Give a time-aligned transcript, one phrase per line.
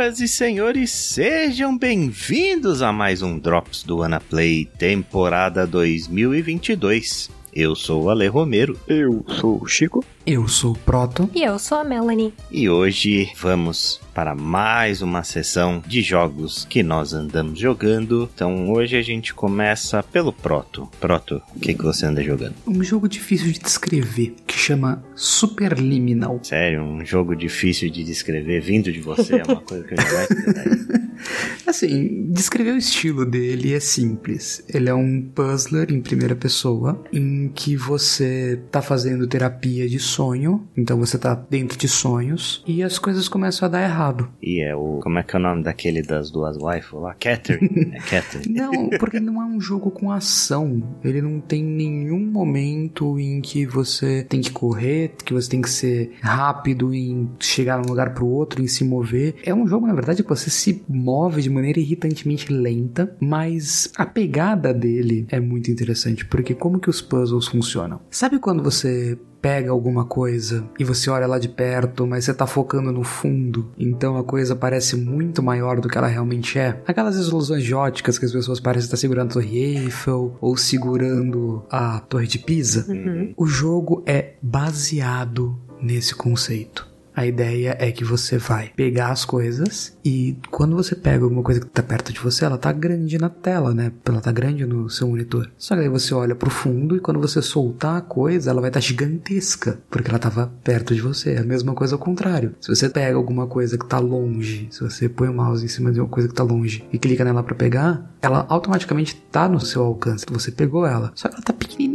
[0.00, 7.28] Senhoras e senhores, sejam bem-vindos a mais um Drops do Anaplay, temporada 2022.
[7.52, 8.80] Eu sou o Ale Romero.
[8.88, 10.02] Eu sou o Chico.
[10.26, 11.30] Eu sou o Proto.
[11.34, 12.34] E eu sou a Melanie.
[12.50, 18.28] E hoje vamos para mais uma sessão de jogos que nós andamos jogando.
[18.34, 20.86] Então hoje a gente começa pelo Proto.
[21.00, 22.54] Proto, o que, que você anda jogando?
[22.66, 26.38] Um jogo difícil de descrever que chama Superliminal.
[26.42, 31.10] Sério, um jogo difícil de descrever vindo de você é uma coisa que eu fiz.
[31.66, 34.62] Assim, descrever o estilo dele é simples.
[34.68, 40.68] Ele é um puzzler em primeira pessoa em que você tá fazendo terapia de sonho,
[40.76, 44.28] então você tá dentro de sonhos e as coisas começam a dar errado.
[44.42, 45.00] E é o.
[45.02, 47.14] Como é que é o nome daquele das duas waifus lá?
[47.14, 47.70] Catherine.
[47.90, 48.54] É Catherine.
[48.54, 50.82] não, porque não é um jogo com ação.
[51.02, 55.70] Ele não tem nenhum momento em que você tem que correr, que você tem que
[55.70, 59.36] ser rápido em chegar de um lugar pro outro, em se mover.
[59.44, 64.04] É um jogo, na verdade, que você se move de maneira irritantemente lenta, mas a
[64.04, 68.00] pegada dele é muito interessante, porque como que os puzzles funcionam?
[68.10, 72.46] Sabe quando você pega alguma coisa e você olha lá de perto, mas você tá
[72.46, 76.80] focando no fundo, então a coisa parece muito maior do que ela realmente é.
[76.86, 81.64] Aquelas ilusões de óticas que as pessoas parecem estar segurando a Torre Eiffel ou segurando
[81.70, 82.90] a Torre de Pisa.
[82.90, 83.32] Uhum.
[83.36, 86.89] O jogo é baseado nesse conceito.
[87.14, 91.60] A ideia é que você vai pegar as coisas e quando você pega alguma coisa
[91.60, 93.92] que tá perto de você, ela tá grande na tela, né?
[94.04, 95.50] Ela tá grande no seu monitor.
[95.58, 98.70] Só que aí você olha pro fundo e quando você soltar a coisa, ela vai
[98.70, 101.34] estar tá gigantesca, porque ela tava perto de você.
[101.34, 102.54] É a mesma coisa ao contrário.
[102.60, 105.92] Se você pega alguma coisa que tá longe, se você põe o mouse em cima
[105.92, 109.60] de uma coisa que tá longe e clica nela para pegar, ela automaticamente tá no
[109.60, 110.24] seu alcance.
[110.30, 111.12] Você pegou ela.
[111.14, 111.89] Só que ela tá pequenininha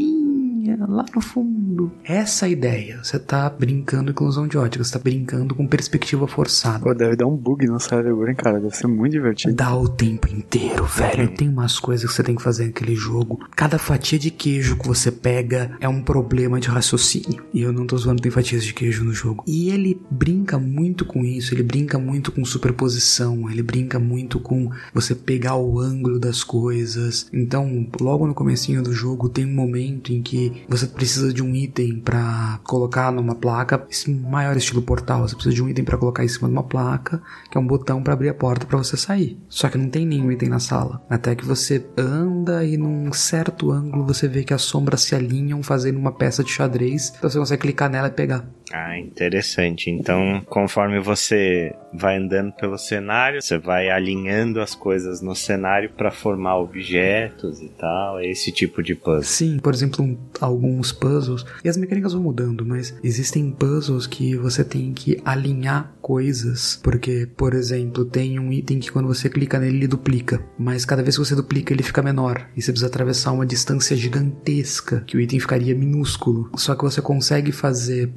[0.88, 1.92] lá no fundo.
[2.04, 3.00] Essa ideia.
[3.04, 6.84] Você tá brincando com ilusão de ótica, você tá brincando com perspectiva forçada.
[6.84, 8.60] Pô, deve dar um bug no cérebro, hein, cara?
[8.60, 9.56] Deve ser muito divertido.
[9.56, 11.34] Dá o tempo inteiro, velho.
[11.36, 13.40] Tem umas coisas que você tem que fazer naquele jogo.
[13.56, 17.44] Cada fatia de queijo que você pega é um problema de raciocínio.
[17.54, 19.44] E eu não tô zoando, tem fatias de queijo no jogo.
[19.48, 24.70] E ele brinca muito com isso, ele brinca muito com superposição, ele brinca muito com
[24.94, 27.28] você pegar o ângulo das coisas.
[27.34, 31.56] Então, logo no comecinho do jogo tem um momento em que você precisa de um
[31.56, 33.88] item para colocar numa placa,
[34.30, 37.22] maior estilo portal, você precisa de um item para colocar em cima de uma placa,
[37.50, 39.38] que é um botão para abrir a porta para você sair.
[39.48, 41.02] Só que não tem nenhum item na sala.
[41.10, 45.64] Até que você anda e num certo ângulo você vê que as sombras se alinham
[45.64, 48.46] fazendo uma peça de xadrez, então você consegue clicar nela e pegar.
[48.72, 49.90] Ah, interessante.
[49.90, 56.12] Então, conforme você vai andando pelo cenário, você vai alinhando as coisas no cenário para
[56.12, 58.20] formar objetos e tal.
[58.20, 59.24] É esse tipo de puzzle.
[59.24, 64.36] Sim, por exemplo, um, alguns puzzles, e as mecânicas vão mudando, mas existem puzzles que
[64.36, 69.60] você tem que alinhar coisas, porque, por exemplo, tem um item que quando você clica
[69.60, 72.88] nele ele duplica, mas cada vez que você duplica ele fica menor, e você precisa
[72.88, 76.50] atravessar uma distância gigantesca, que o item ficaria minúsculo.
[76.56, 78.12] Só que você consegue fazer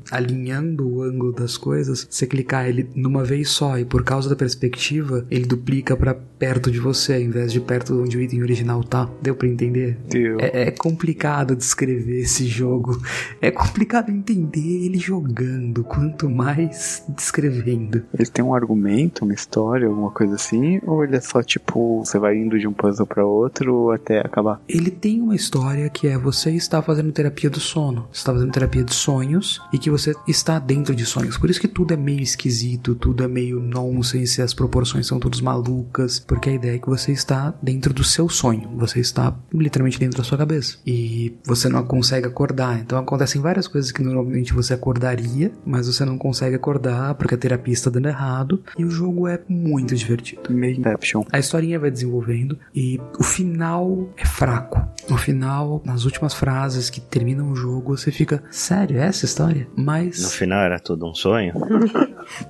[0.49, 4.37] alinhando o ângulo das coisas, você clicar ele numa vez só, e por causa da
[4.37, 8.83] perspectiva, ele duplica para perto de você, ao invés de perto onde o item original
[8.83, 9.09] tá.
[9.21, 9.99] Deu para entender?
[10.09, 10.39] Deu.
[10.41, 13.01] É, é complicado descrever esse jogo.
[13.41, 18.03] É complicado entender ele jogando, quanto mais descrevendo.
[18.15, 20.81] Ele tem um argumento, uma história, alguma coisa assim?
[20.87, 24.61] Ou ele é só tipo, você vai indo de um puzzle para outro até acabar?
[24.69, 28.53] Ele tem uma história que é você está fazendo terapia do sono, você está fazendo
[28.53, 31.37] terapia de sonhos e que você está dentro de sonhos.
[31.37, 35.41] Por isso que tudo é meio esquisito, tudo é meio nonsense, as proporções são todas
[35.41, 39.99] malucas, porque a ideia é que você está dentro do seu sonho, você está literalmente
[39.99, 42.79] dentro da sua cabeça e você não consegue acordar.
[42.81, 47.39] Então acontecem várias coisas que normalmente você acordaria, mas você não consegue acordar porque a
[47.39, 50.53] terapia está dando errado e o jogo é muito divertido.
[50.53, 51.25] Meio Inception.
[51.33, 54.81] A historinha vai desenvolvendo e o final é fraco.
[55.09, 59.67] No final, nas últimas frases que terminam o jogo, você fica, sério, é essa história?
[59.77, 60.18] Mas.
[60.29, 61.53] No final era tudo um sonho?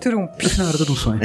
[0.00, 0.28] Turum.
[0.42, 1.20] No final era tudo um sonho.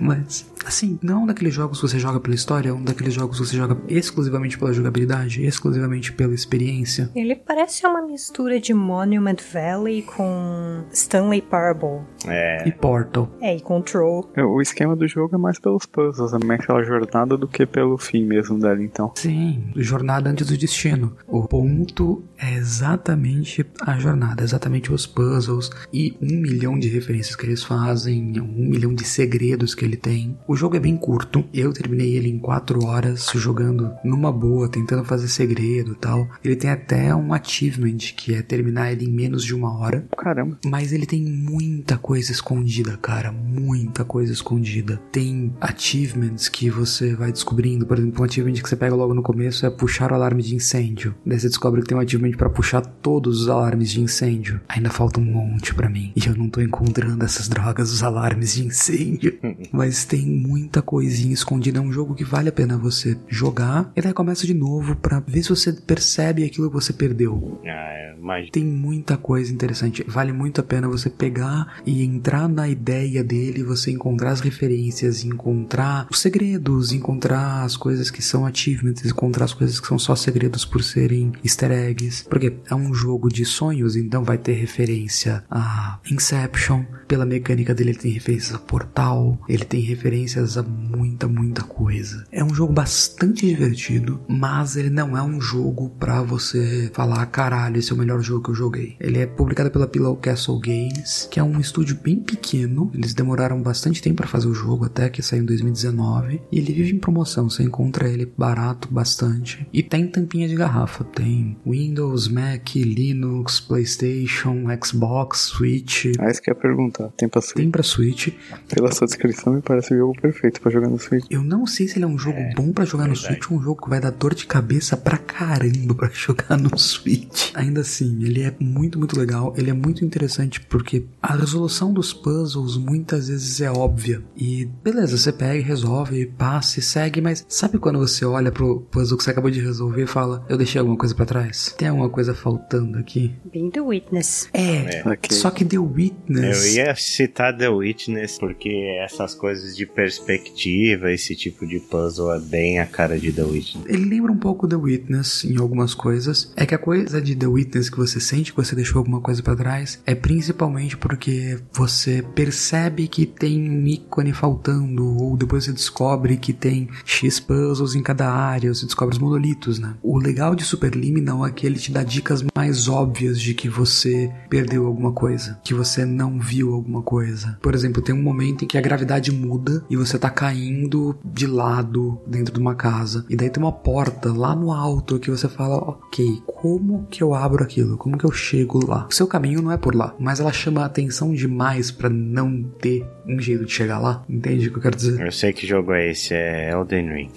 [0.00, 3.14] Mas, assim, não é um daqueles jogos que você joga pela história, é um daqueles
[3.14, 7.10] jogos que você joga exclusivamente pela jogabilidade, exclusivamente pela experiência.
[7.14, 12.02] Ele parece uma mistura de Monument Valley com Stanley Parable.
[12.26, 12.66] É.
[12.66, 13.28] E Portal.
[13.40, 14.28] É, e Control.
[14.34, 17.66] É, O esquema do jogo é mais pelos puzzles, é mais pela jornada do que
[17.66, 19.12] pelo fim mesmo dela, então.
[19.14, 21.14] Sim, jornada antes do destino.
[21.26, 27.46] O ponto é exatamente a jornada, exatamente os puzzles e um milhão de referências que
[27.46, 30.36] eles fazem, um milhão de segredos que ele tem.
[30.46, 35.04] O jogo é bem curto, eu terminei ele em 4 horas jogando numa boa, tentando
[35.04, 36.28] fazer segredo e tal.
[36.44, 40.06] Ele tem até um achievement que é terminar ele em menos de uma hora.
[40.16, 40.58] Caramba.
[40.64, 45.00] Mas ele tem muita coisa escondida, cara, muita coisa escondida.
[45.12, 49.22] Tem achievements que você vai descobrindo, por exemplo, um achievement que você pega logo no
[49.22, 51.14] começo é puxar o alarme de incêndio.
[51.24, 54.60] Daí você descobre que tem um achievement para puxar todos os alarmes de incêndio.
[54.68, 56.12] Ainda falta um monte para mim.
[56.16, 59.38] E eu não tô encontrando essas drogas, os alarmes de incêndio.
[59.72, 61.78] Mas tem muita coisinha escondida.
[61.78, 65.20] É um jogo que vale a pena você jogar e daí começa de novo para
[65.20, 67.60] ver se você percebe aquilo que você perdeu.
[67.64, 68.52] Ah, é, imagina.
[68.52, 70.04] Tem muita coisa interessante.
[70.06, 75.24] Vale muito a pena você pegar e entrar na ideia dele, você encontrar as referências,
[75.24, 80.14] encontrar os segredos, encontrar as coisas que são achievements, encontrar as coisas que são só
[80.14, 82.24] segredos por serem easter eggs.
[82.28, 86.84] Porque é um jogo de sonhos, então vai ter referência a Inception.
[87.06, 89.38] Pela mecânica dele, ele tem referências a Portal.
[89.48, 92.26] Ele tem referências a muita, muita coisa.
[92.30, 97.78] É um jogo bastante divertido, mas ele não é um jogo pra você falar, caralho,
[97.78, 98.96] esse é o melhor jogo que eu joguei.
[99.00, 102.90] Ele é publicado pela Pillow Castle Games, que é um estúdio bem pequeno.
[102.94, 106.42] Eles demoraram bastante tempo para fazer o jogo, até que saiu em 2019.
[106.50, 109.66] E ele vive em promoção, você encontra ele barato bastante.
[109.72, 111.04] E tem tampinha de garrafa.
[111.04, 116.06] Tem Windows, Mac, Linux, PlayStation, Xbox, Switch.
[116.18, 117.08] Ah, isso que eu ia perguntar.
[117.16, 117.56] Tem pra Switch?
[117.56, 118.28] Tem pra Switch.
[118.68, 121.24] Pela sua descrição, me parece o jogo perfeito pra jogar no Switch.
[121.30, 123.62] Eu não sei se ele é um jogo bom pra jogar no Switch ou um
[123.62, 127.50] jogo que vai dar dor de cabeça pra caramba pra jogar no Switch.
[127.54, 129.54] Ainda assim, ele é muito, muito legal.
[129.56, 134.22] Ele é muito interessante porque a resolução dos puzzles muitas vezes é óbvia.
[134.36, 138.80] E beleza, você pega e resolve, passa e segue, mas sabe quando você olha pro
[138.90, 141.74] puzzle que você acabou de resolver e fala: Eu deixei alguma coisa pra trás?
[141.78, 143.34] Tem alguma coisa faltando aqui?
[143.52, 144.48] Bem The Witness.
[144.52, 145.36] É, Ok.
[145.36, 146.74] só que The Eu Witness.
[146.74, 148.68] ia citar The Witness porque
[149.04, 153.86] essas coisas de perspectiva, esse tipo de puzzle é bem a cara de The Witness.
[153.86, 156.52] Ele lembra um pouco The Witness em algumas coisas.
[156.56, 159.42] É que a coisa de The Witness que você sente que você deixou alguma coisa
[159.42, 165.72] pra trás é principalmente porque você percebe que tem um ícone faltando, ou depois você
[165.72, 169.94] descobre que tem X puzzles em cada área, você descobre os monolitos, né?
[170.02, 174.30] O legal de Superliminal é que ele te dá dicas mais óbvias de que você
[174.48, 177.58] perdeu alguma coisa, que você não viu alguma coisa.
[177.62, 181.46] Por exemplo, tem um momento em que a gravidade muda e você tá caindo de
[181.46, 183.24] lado dentro de uma casa.
[183.28, 187.34] E daí tem uma porta lá no alto que você fala, ok, como que eu
[187.34, 187.96] abro aquilo?
[187.96, 189.06] Como que eu chego lá?
[189.10, 191.57] O seu caminho não é por lá, mas ela chama a atenção demais
[191.90, 194.24] pra não ter um jeito de chegar lá.
[194.28, 195.20] Entende o que eu quero dizer?
[195.20, 197.30] Eu sei que jogo é esse, é Elden Ring.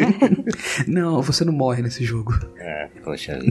[0.86, 2.38] Não, você não morre nesse jogo.
[2.58, 3.38] É, poxa.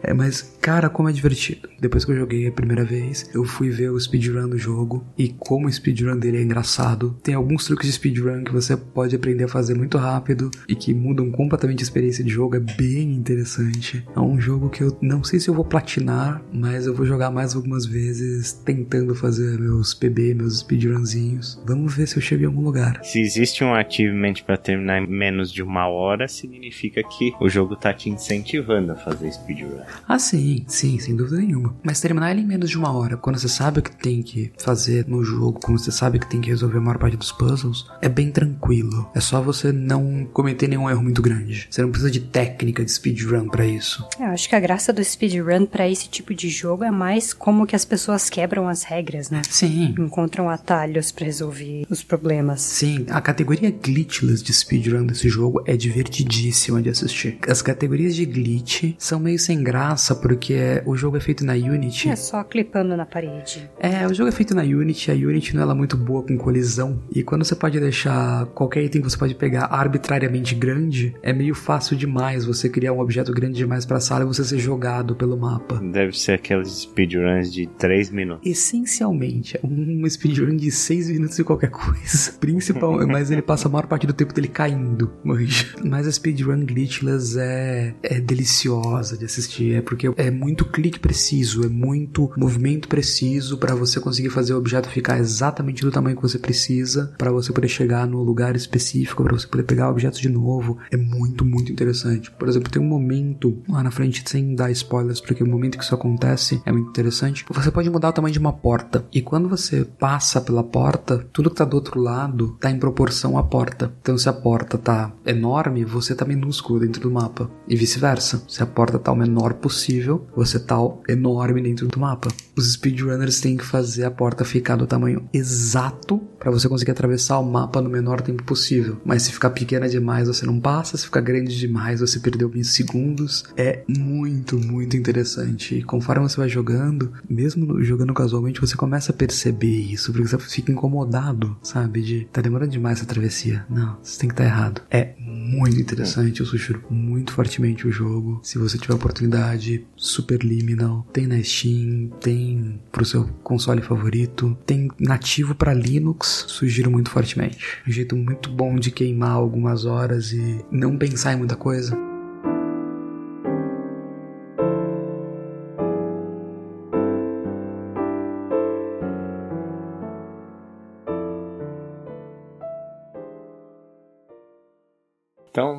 [0.00, 1.68] É, mas, cara, como é divertido.
[1.80, 5.04] Depois que eu joguei a primeira vez, eu fui ver o speedrun do jogo.
[5.18, 7.16] E como o speedrun dele é engraçado.
[7.22, 10.94] Tem alguns truques de speedrun que você pode aprender a fazer muito rápido e que
[10.94, 12.56] mudam completamente a experiência de jogo.
[12.56, 14.06] É bem interessante.
[14.14, 17.30] É um jogo que eu não sei se eu vou platinar, mas eu vou jogar
[17.30, 21.60] mais algumas vezes tentando fazer meus PB, meus speedrunzinhos.
[21.66, 23.00] Vamos ver se eu chego em algum lugar.
[23.02, 27.76] Se existe um achievement pra terminar em menos de uma hora, significa que o jogo
[27.76, 29.80] tá te incentivando a fazer speedrun.
[30.06, 31.76] Ah, sim, sim, sem dúvida nenhuma.
[31.82, 34.52] Mas terminar ele em menos de uma hora, quando você sabe o que tem que
[34.58, 37.86] fazer no jogo, quando você sabe que tem que resolver a maior parte dos puzzles,
[38.00, 39.10] é bem tranquilo.
[39.14, 41.66] É só você não cometer nenhum erro muito grande.
[41.70, 44.06] Você não precisa de técnica de speedrun pra isso.
[44.18, 47.66] Eu acho que a graça do speedrun pra esse tipo de jogo é mais como
[47.66, 49.42] que as pessoas quebram as regras, né?
[49.48, 49.94] Sim.
[49.98, 52.60] Encontram atalhos pra resolver os problemas.
[52.60, 57.38] Sim, a categoria glitchless de speedrun desse jogo é divertidíssima de assistir.
[57.46, 62.08] As categorias de glitch são meio sem graça porque o jogo é feito na Unity.
[62.08, 63.70] É só clipando na parede.
[63.78, 67.02] É, o jogo é feito na Unity, a Unity não é muito boa com colisão.
[67.14, 71.54] E quando você pode deixar qualquer item que você pode pegar arbitrariamente grande, é meio
[71.54, 75.36] fácil demais você criar um objeto grande demais pra sala e você ser jogado pelo
[75.36, 75.80] mapa.
[75.82, 78.37] Deve ser aqueles speedruns de 3 minutos.
[78.44, 82.32] Essencialmente, é um speedrun de 6 minutos de qualquer coisa.
[82.40, 85.66] Principal, mas ele passa a maior parte do tempo dele caindo, manja.
[85.84, 89.74] Mas a speedrun glitchless é, é deliciosa de assistir.
[89.74, 94.58] é porque é muito clique preciso, é muito movimento preciso para você conseguir fazer o
[94.58, 99.22] objeto ficar exatamente do tamanho que você precisa, para você poder chegar no lugar específico,
[99.22, 100.78] para você poder pegar o objeto de novo.
[100.90, 102.30] É muito, muito interessante.
[102.30, 105.84] Por exemplo, tem um momento lá na frente, sem dar spoilers, porque o momento que
[105.84, 107.44] isso acontece é muito interessante.
[107.50, 111.56] Você pode mudar tamanho de uma porta, e quando você passa pela porta, tudo que
[111.56, 113.92] tá do outro lado tá em proporção à porta.
[114.00, 118.42] Então, se a porta tá enorme, você tá minúsculo dentro do mapa, e vice-versa.
[118.48, 120.76] Se a porta tá o menor possível, você tá
[121.08, 122.28] enorme dentro do mapa.
[122.56, 127.38] Os speedrunners têm que fazer a porta ficar do tamanho exato para você conseguir atravessar
[127.38, 128.96] o mapa no menor tempo possível.
[129.04, 132.64] Mas se ficar pequena demais, você não passa, se ficar grande demais, você perdeu 20
[132.64, 133.44] segundos.
[133.56, 135.76] É muito, muito interessante.
[135.76, 140.38] E conforme você vai jogando, mesmo jogando casualmente, você começa a perceber isso, porque você
[140.38, 142.02] fica incomodado, sabe?
[142.02, 143.64] De tá demorando demais essa travessia.
[143.68, 144.82] Não, você tem que estar tá errado.
[144.90, 148.40] É muito interessante, eu sugiro muito fortemente o jogo.
[148.42, 154.88] Se você tiver oportunidade, Super Liminal, tem na Steam, tem pro seu console favorito, tem
[154.98, 157.58] nativo para Linux, sugiro muito fortemente.
[157.86, 162.07] Um jeito muito bom de queimar algumas horas e não pensar em muita coisa.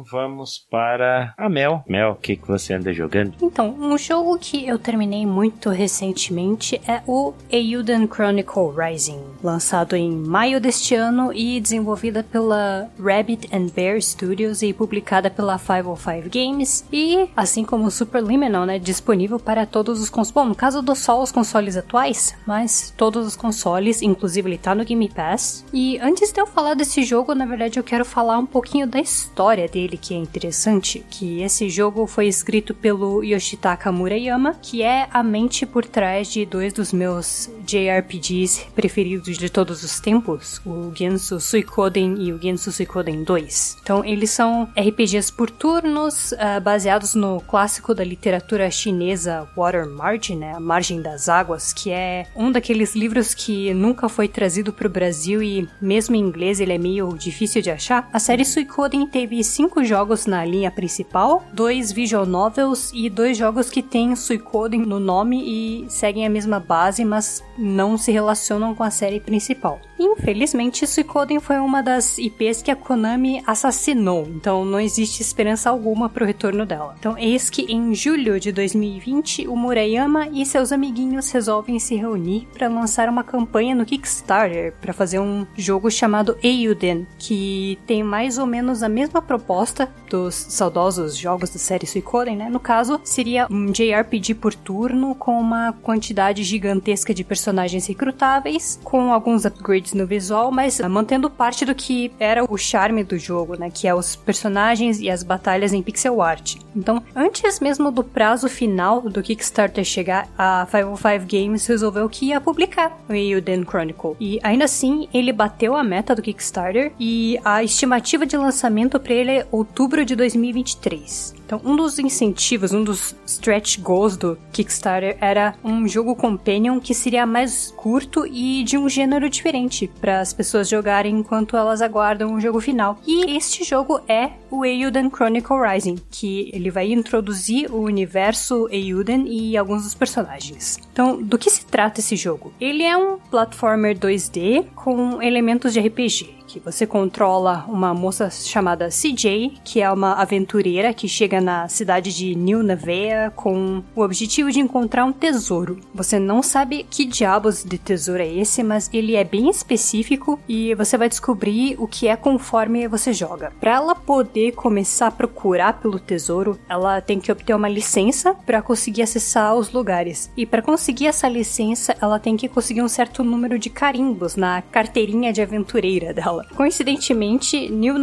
[0.09, 1.83] Vamos para a Mel.
[1.87, 3.33] Mel, o que, que você anda jogando?
[3.41, 10.11] Então, um jogo que eu terminei muito recentemente é o Euden Chronicle Rising, lançado em
[10.11, 16.85] maio deste ano e desenvolvida pela Rabbit and Bear Studios e publicada pela 505 Games
[16.91, 20.31] e, assim como o Superliminal, né, disponível para todos os consoles.
[20.31, 24.75] Bom, no caso dos só os consoles atuais, mas todos os consoles, inclusive ele tá
[24.75, 25.65] no Game Pass.
[25.73, 28.99] E antes de eu falar desse jogo, na verdade eu quero falar um pouquinho da
[28.99, 35.07] história dele que é interessante, que esse jogo foi escrito pelo Yoshitaka Murayama, que é
[35.11, 40.91] a mente por trás de dois dos meus JRPGs preferidos de todos os tempos, o
[40.95, 43.77] Gensu Suikoden e o Gensu Suikoden 2.
[43.81, 50.37] Então, eles são RPGs por turnos, uh, baseados no clássico da literatura chinesa Water Margin,
[50.37, 54.87] né, a margem das águas, que é um daqueles livros que nunca foi trazido para
[54.87, 58.09] o Brasil e mesmo em inglês ele é meio difícil de achar.
[58.11, 63.69] A série Suikoden teve cinco jogos na linha principal, dois visual novels e dois jogos
[63.69, 68.83] que têm Suikoden no nome e seguem a mesma base, mas não se relacionam com
[68.83, 69.79] a série principal.
[69.99, 76.07] Infelizmente, Suikoden foi uma das IPs que a Konami assassinou, então não existe esperança alguma
[76.07, 76.95] para o retorno dela.
[76.97, 82.47] Então, eis que em julho de 2020, o Murayama e seus amiguinhos resolvem se reunir
[82.53, 88.37] para lançar uma campanha no Kickstarter para fazer um jogo chamado Eiyuden, que tem mais
[88.37, 92.49] ou menos a mesma proposta dos saudosos jogos da série Suikoden, né?
[92.49, 99.11] No caso, seria um JRPG por turno com uma quantidade gigantesca de personagens recrutáveis, com
[99.11, 103.69] alguns upgrades no visual, mas mantendo parte do que era o charme do jogo, né?
[103.69, 106.55] Que é os personagens e as batalhas em pixel art.
[106.75, 112.41] Então, antes mesmo do prazo final do Kickstarter chegar, a 505 Games resolveu que ia
[112.41, 114.15] publicar o Euden Chronicle.
[114.19, 119.13] E ainda assim, ele bateu a meta do Kickstarter e a estimativa de lançamento para
[119.13, 121.38] ele é outubro de 2023.
[121.49, 126.93] Então, um dos incentivos, um dos stretch goals do Kickstarter era um jogo companion que
[126.93, 132.35] seria mais curto e de um gênero diferente para as pessoas jogarem enquanto elas aguardam
[132.35, 132.99] o jogo final.
[133.03, 139.25] E este jogo é o Eiyuden Chronicle Rising, que ele vai introduzir o universo Eiyuden
[139.27, 140.77] e alguns dos personagens.
[140.93, 142.53] Então, do que se trata esse jogo?
[142.61, 148.89] Ele é um platformer 2D com elementos de RPG que você controla uma moça chamada
[148.89, 154.51] CJ, que é uma aventureira que chega na cidade de New Nevea com o objetivo
[154.51, 155.79] de encontrar um tesouro.
[155.93, 160.73] Você não sabe que diabos de tesouro é esse, mas ele é bem específico e
[160.73, 163.53] você vai descobrir o que é conforme você joga.
[163.59, 168.59] Para ela poder começar a procurar pelo tesouro, ela tem que obter uma licença para
[168.59, 170.31] conseguir acessar os lugares.
[170.35, 174.63] E para conseguir essa licença, ela tem que conseguir um certo número de carimbos na
[174.63, 176.45] carteirinha de aventureira dela dela.
[176.55, 177.95] Coincidentemente, New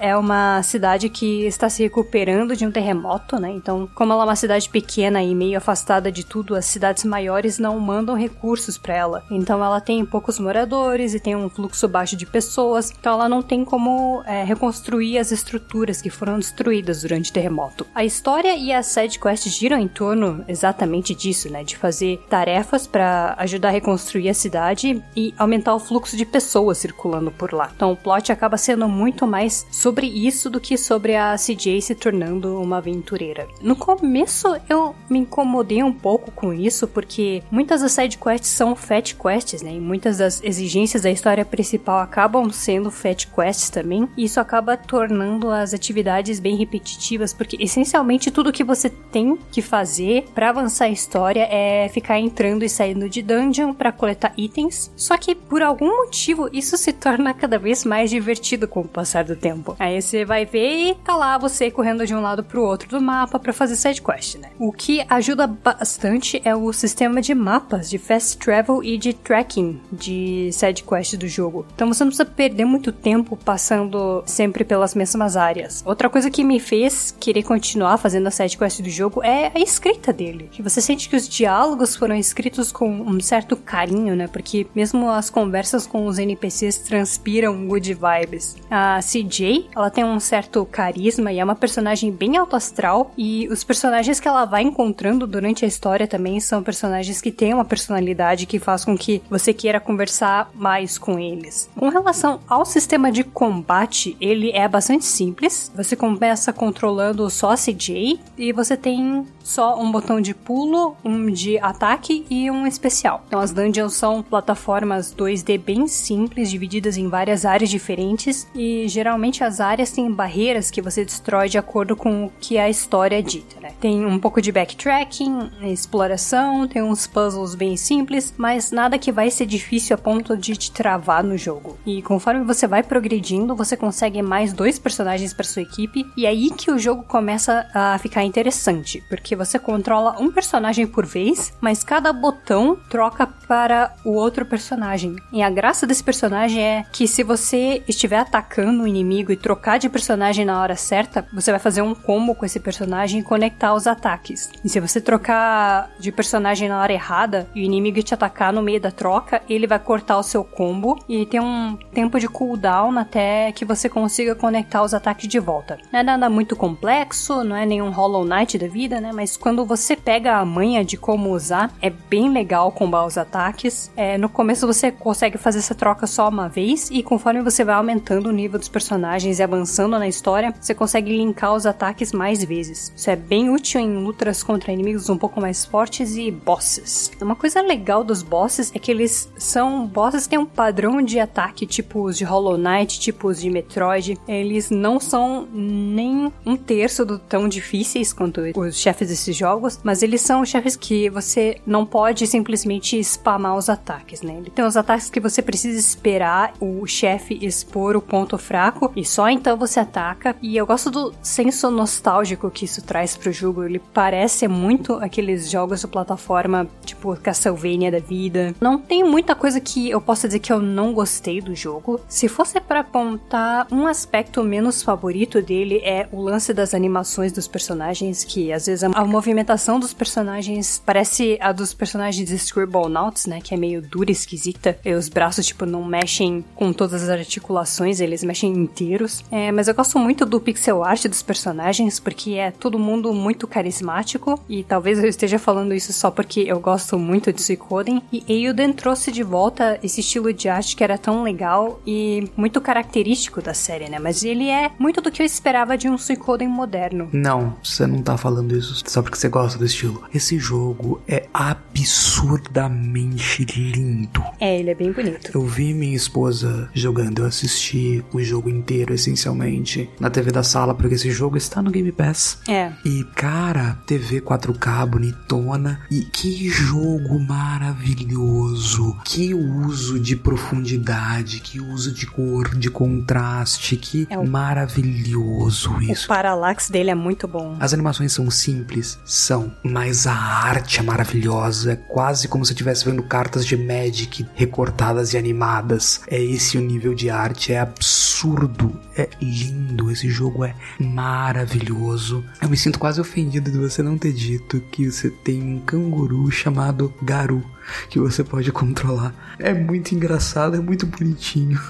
[0.00, 3.50] é uma cidade que está se recuperando de um terremoto, né?
[3.50, 7.58] Então, como ela é uma cidade pequena e meio afastada de tudo, as cidades maiores
[7.58, 9.24] não mandam recursos para ela.
[9.30, 12.90] Então, ela tem poucos moradores e tem um fluxo baixo de pessoas.
[12.98, 17.86] Então, ela não tem como é, reconstruir as estruturas que foram destruídas durante o terremoto.
[17.94, 21.64] A história e as side quests giram em torno exatamente disso, né?
[21.64, 26.78] De fazer tarefas para ajudar a reconstruir a cidade e aumentar o fluxo de pessoas
[26.78, 27.70] circulando por lá.
[27.74, 31.94] Então o plot acaba sendo muito mais sobre isso do que sobre a CJ se
[31.94, 33.48] tornando uma aventureira.
[33.60, 38.74] No começo eu me incomodei um pouco com isso, porque muitas das side quests são
[38.74, 39.72] fat quests, né?
[39.72, 44.08] E muitas das exigências da história principal acabam sendo fat quests também.
[44.16, 49.62] E isso acaba tornando as atividades bem repetitivas, porque essencialmente tudo que você tem que
[49.62, 54.90] fazer para avançar a história é ficar entrando e saindo de dungeon para coletar itens.
[54.96, 59.24] Só que por algum motivo isso se torna cada vez mais divertido com o passar
[59.24, 59.76] do tempo.
[59.78, 63.00] Aí você vai ver e tá lá você correndo de um lado pro outro do
[63.00, 64.50] mapa para fazer side quest, né?
[64.58, 69.80] O que ajuda bastante é o sistema de mapas, de fast travel e de tracking
[69.90, 71.66] de side quest do jogo.
[71.74, 75.82] Então você não precisa perder muito tempo passando sempre pelas mesmas áreas.
[75.86, 79.60] Outra coisa que me fez querer continuar fazendo a side quest do jogo é a
[79.60, 80.48] escrita dele.
[80.50, 84.26] Que você sente que os diálogos foram escritos com um certo carinho, né?
[84.26, 88.56] Porque mesmo as conversas com os NPCs transpiram good vibes.
[88.70, 93.48] A CJ, ela tem um certo carisma e é uma personagem bem alto astral e
[93.48, 97.64] os personagens que ela vai encontrando durante a história também são personagens que têm uma
[97.64, 101.70] personalidade que faz com que você queira conversar mais com eles.
[101.74, 105.72] Com relação ao sistema de combate, ele é bastante simples.
[105.74, 111.30] Você começa controlando só a CJ e você tem só um botão de pulo, um
[111.30, 113.22] de ataque e um especial.
[113.28, 119.44] Então as dungeons são plataformas 2D bem simples, divididas em várias áreas diferentes e geralmente
[119.44, 123.60] as áreas têm barreiras que você destrói de acordo com o que a história dita,
[123.60, 123.72] né?
[123.80, 129.30] Tem um pouco de backtracking, exploração, tem uns puzzles bem simples, mas nada que vai
[129.30, 131.76] ser difícil a ponto de te travar no jogo.
[131.84, 136.34] E conforme você vai progredindo, você consegue mais dois personagens para sua equipe e é
[136.34, 141.04] aí que o jogo começa a ficar interessante, porque que você controla um personagem por
[141.04, 145.16] vez, mas cada botão troca para o outro personagem.
[145.32, 149.78] E a graça desse personagem é que se você estiver atacando o inimigo e trocar
[149.78, 153.74] de personagem na hora certa, você vai fazer um combo com esse personagem e conectar
[153.74, 154.50] os ataques.
[154.64, 158.62] E se você trocar de personagem na hora errada e o inimigo te atacar no
[158.62, 162.96] meio da troca, ele vai cortar o seu combo e tem um tempo de cooldown
[162.98, 165.78] até que você consiga conectar os ataques de volta.
[165.92, 169.10] Não é nada muito complexo, não é nenhum Hollow Knight da vida, né?
[169.12, 173.16] Mas mas quando você pega a manha de como usar, é bem legal combar os
[173.16, 173.90] ataques.
[173.96, 177.74] É, no começo você consegue fazer essa troca só uma vez, e conforme você vai
[177.74, 182.44] aumentando o nível dos personagens e avançando na história, você consegue linkar os ataques mais
[182.44, 182.92] vezes.
[182.94, 187.10] Isso é bem útil em lutas contra inimigos um pouco mais fortes e bosses.
[187.18, 191.18] Uma coisa legal dos bosses é que eles são bosses que têm um padrão de
[191.18, 194.18] ataque, tipo os de Hollow Knight, tipo os de Metroid.
[194.28, 200.02] Eles não são nem um terço do tão difíceis quanto os chefes desses jogos, mas
[200.02, 204.34] eles são chefes que você não pode simplesmente spamar os ataques, né?
[204.38, 209.04] Ele tem os ataques que você precisa esperar o chefe expor o ponto fraco e
[209.04, 210.36] só então você ataca.
[210.42, 213.64] E eu gosto do senso nostálgico que isso traz pro jogo.
[213.64, 218.54] Ele parece muito aqueles jogos de plataforma tipo Castlevania da vida.
[218.60, 222.00] Não tem muita coisa que eu possa dizer que eu não gostei do jogo.
[222.08, 227.46] Se fosse para apontar um aspecto menos favorito dele é o lance das animações dos
[227.46, 233.26] personagens, que às vezes a a movimentação dos personagens parece a dos personagens de Scribblenauts,
[233.26, 233.40] né?
[233.40, 234.78] Que é meio dura, esquisita.
[234.84, 239.22] E os braços, tipo, não mexem com todas as articulações, eles mexem inteiros.
[239.30, 243.46] É, mas eu gosto muito do pixel art dos personagens, porque é todo mundo muito
[243.46, 244.40] carismático.
[244.48, 248.02] E talvez eu esteja falando isso só porque eu gosto muito de Suicoden.
[248.12, 252.60] E Eiyuden trouxe de volta esse estilo de arte que era tão legal e muito
[252.60, 253.98] característico da série, né?
[253.98, 257.08] Mas ele é muito do que eu esperava de um Suicoden moderno.
[257.12, 260.04] Não, você não tá falando isso só porque você gosta do estilo.
[260.14, 264.22] Esse jogo é absurdamente lindo.
[264.38, 265.32] É, ele é bem bonito.
[265.34, 270.76] Eu vi minha esposa jogando, eu assisti o jogo inteiro, essencialmente, na TV da sala,
[270.76, 272.38] porque esse jogo está no Game Pass.
[272.46, 272.70] É.
[272.84, 275.80] E, cara, TV 4K bonitona.
[275.90, 278.96] E que jogo maravilhoso.
[279.04, 284.24] Que uso de profundidade, que uso de cor, de contraste, que é um...
[284.24, 286.04] maravilhoso isso.
[286.04, 287.56] O paralax dele é muito bom.
[287.58, 292.84] As animações são simples são, mas a arte é maravilhosa, é quase como se estivesse
[292.84, 296.00] vendo cartas de Magic recortadas e animadas.
[296.08, 302.24] É esse o nível de arte, é absurdo, é lindo, esse jogo é maravilhoso.
[302.40, 306.30] Eu me sinto quase ofendido de você não ter dito que você tem um canguru
[306.30, 307.44] chamado Garu
[307.88, 309.14] que você pode controlar.
[309.38, 311.60] É muito engraçado, é muito bonitinho.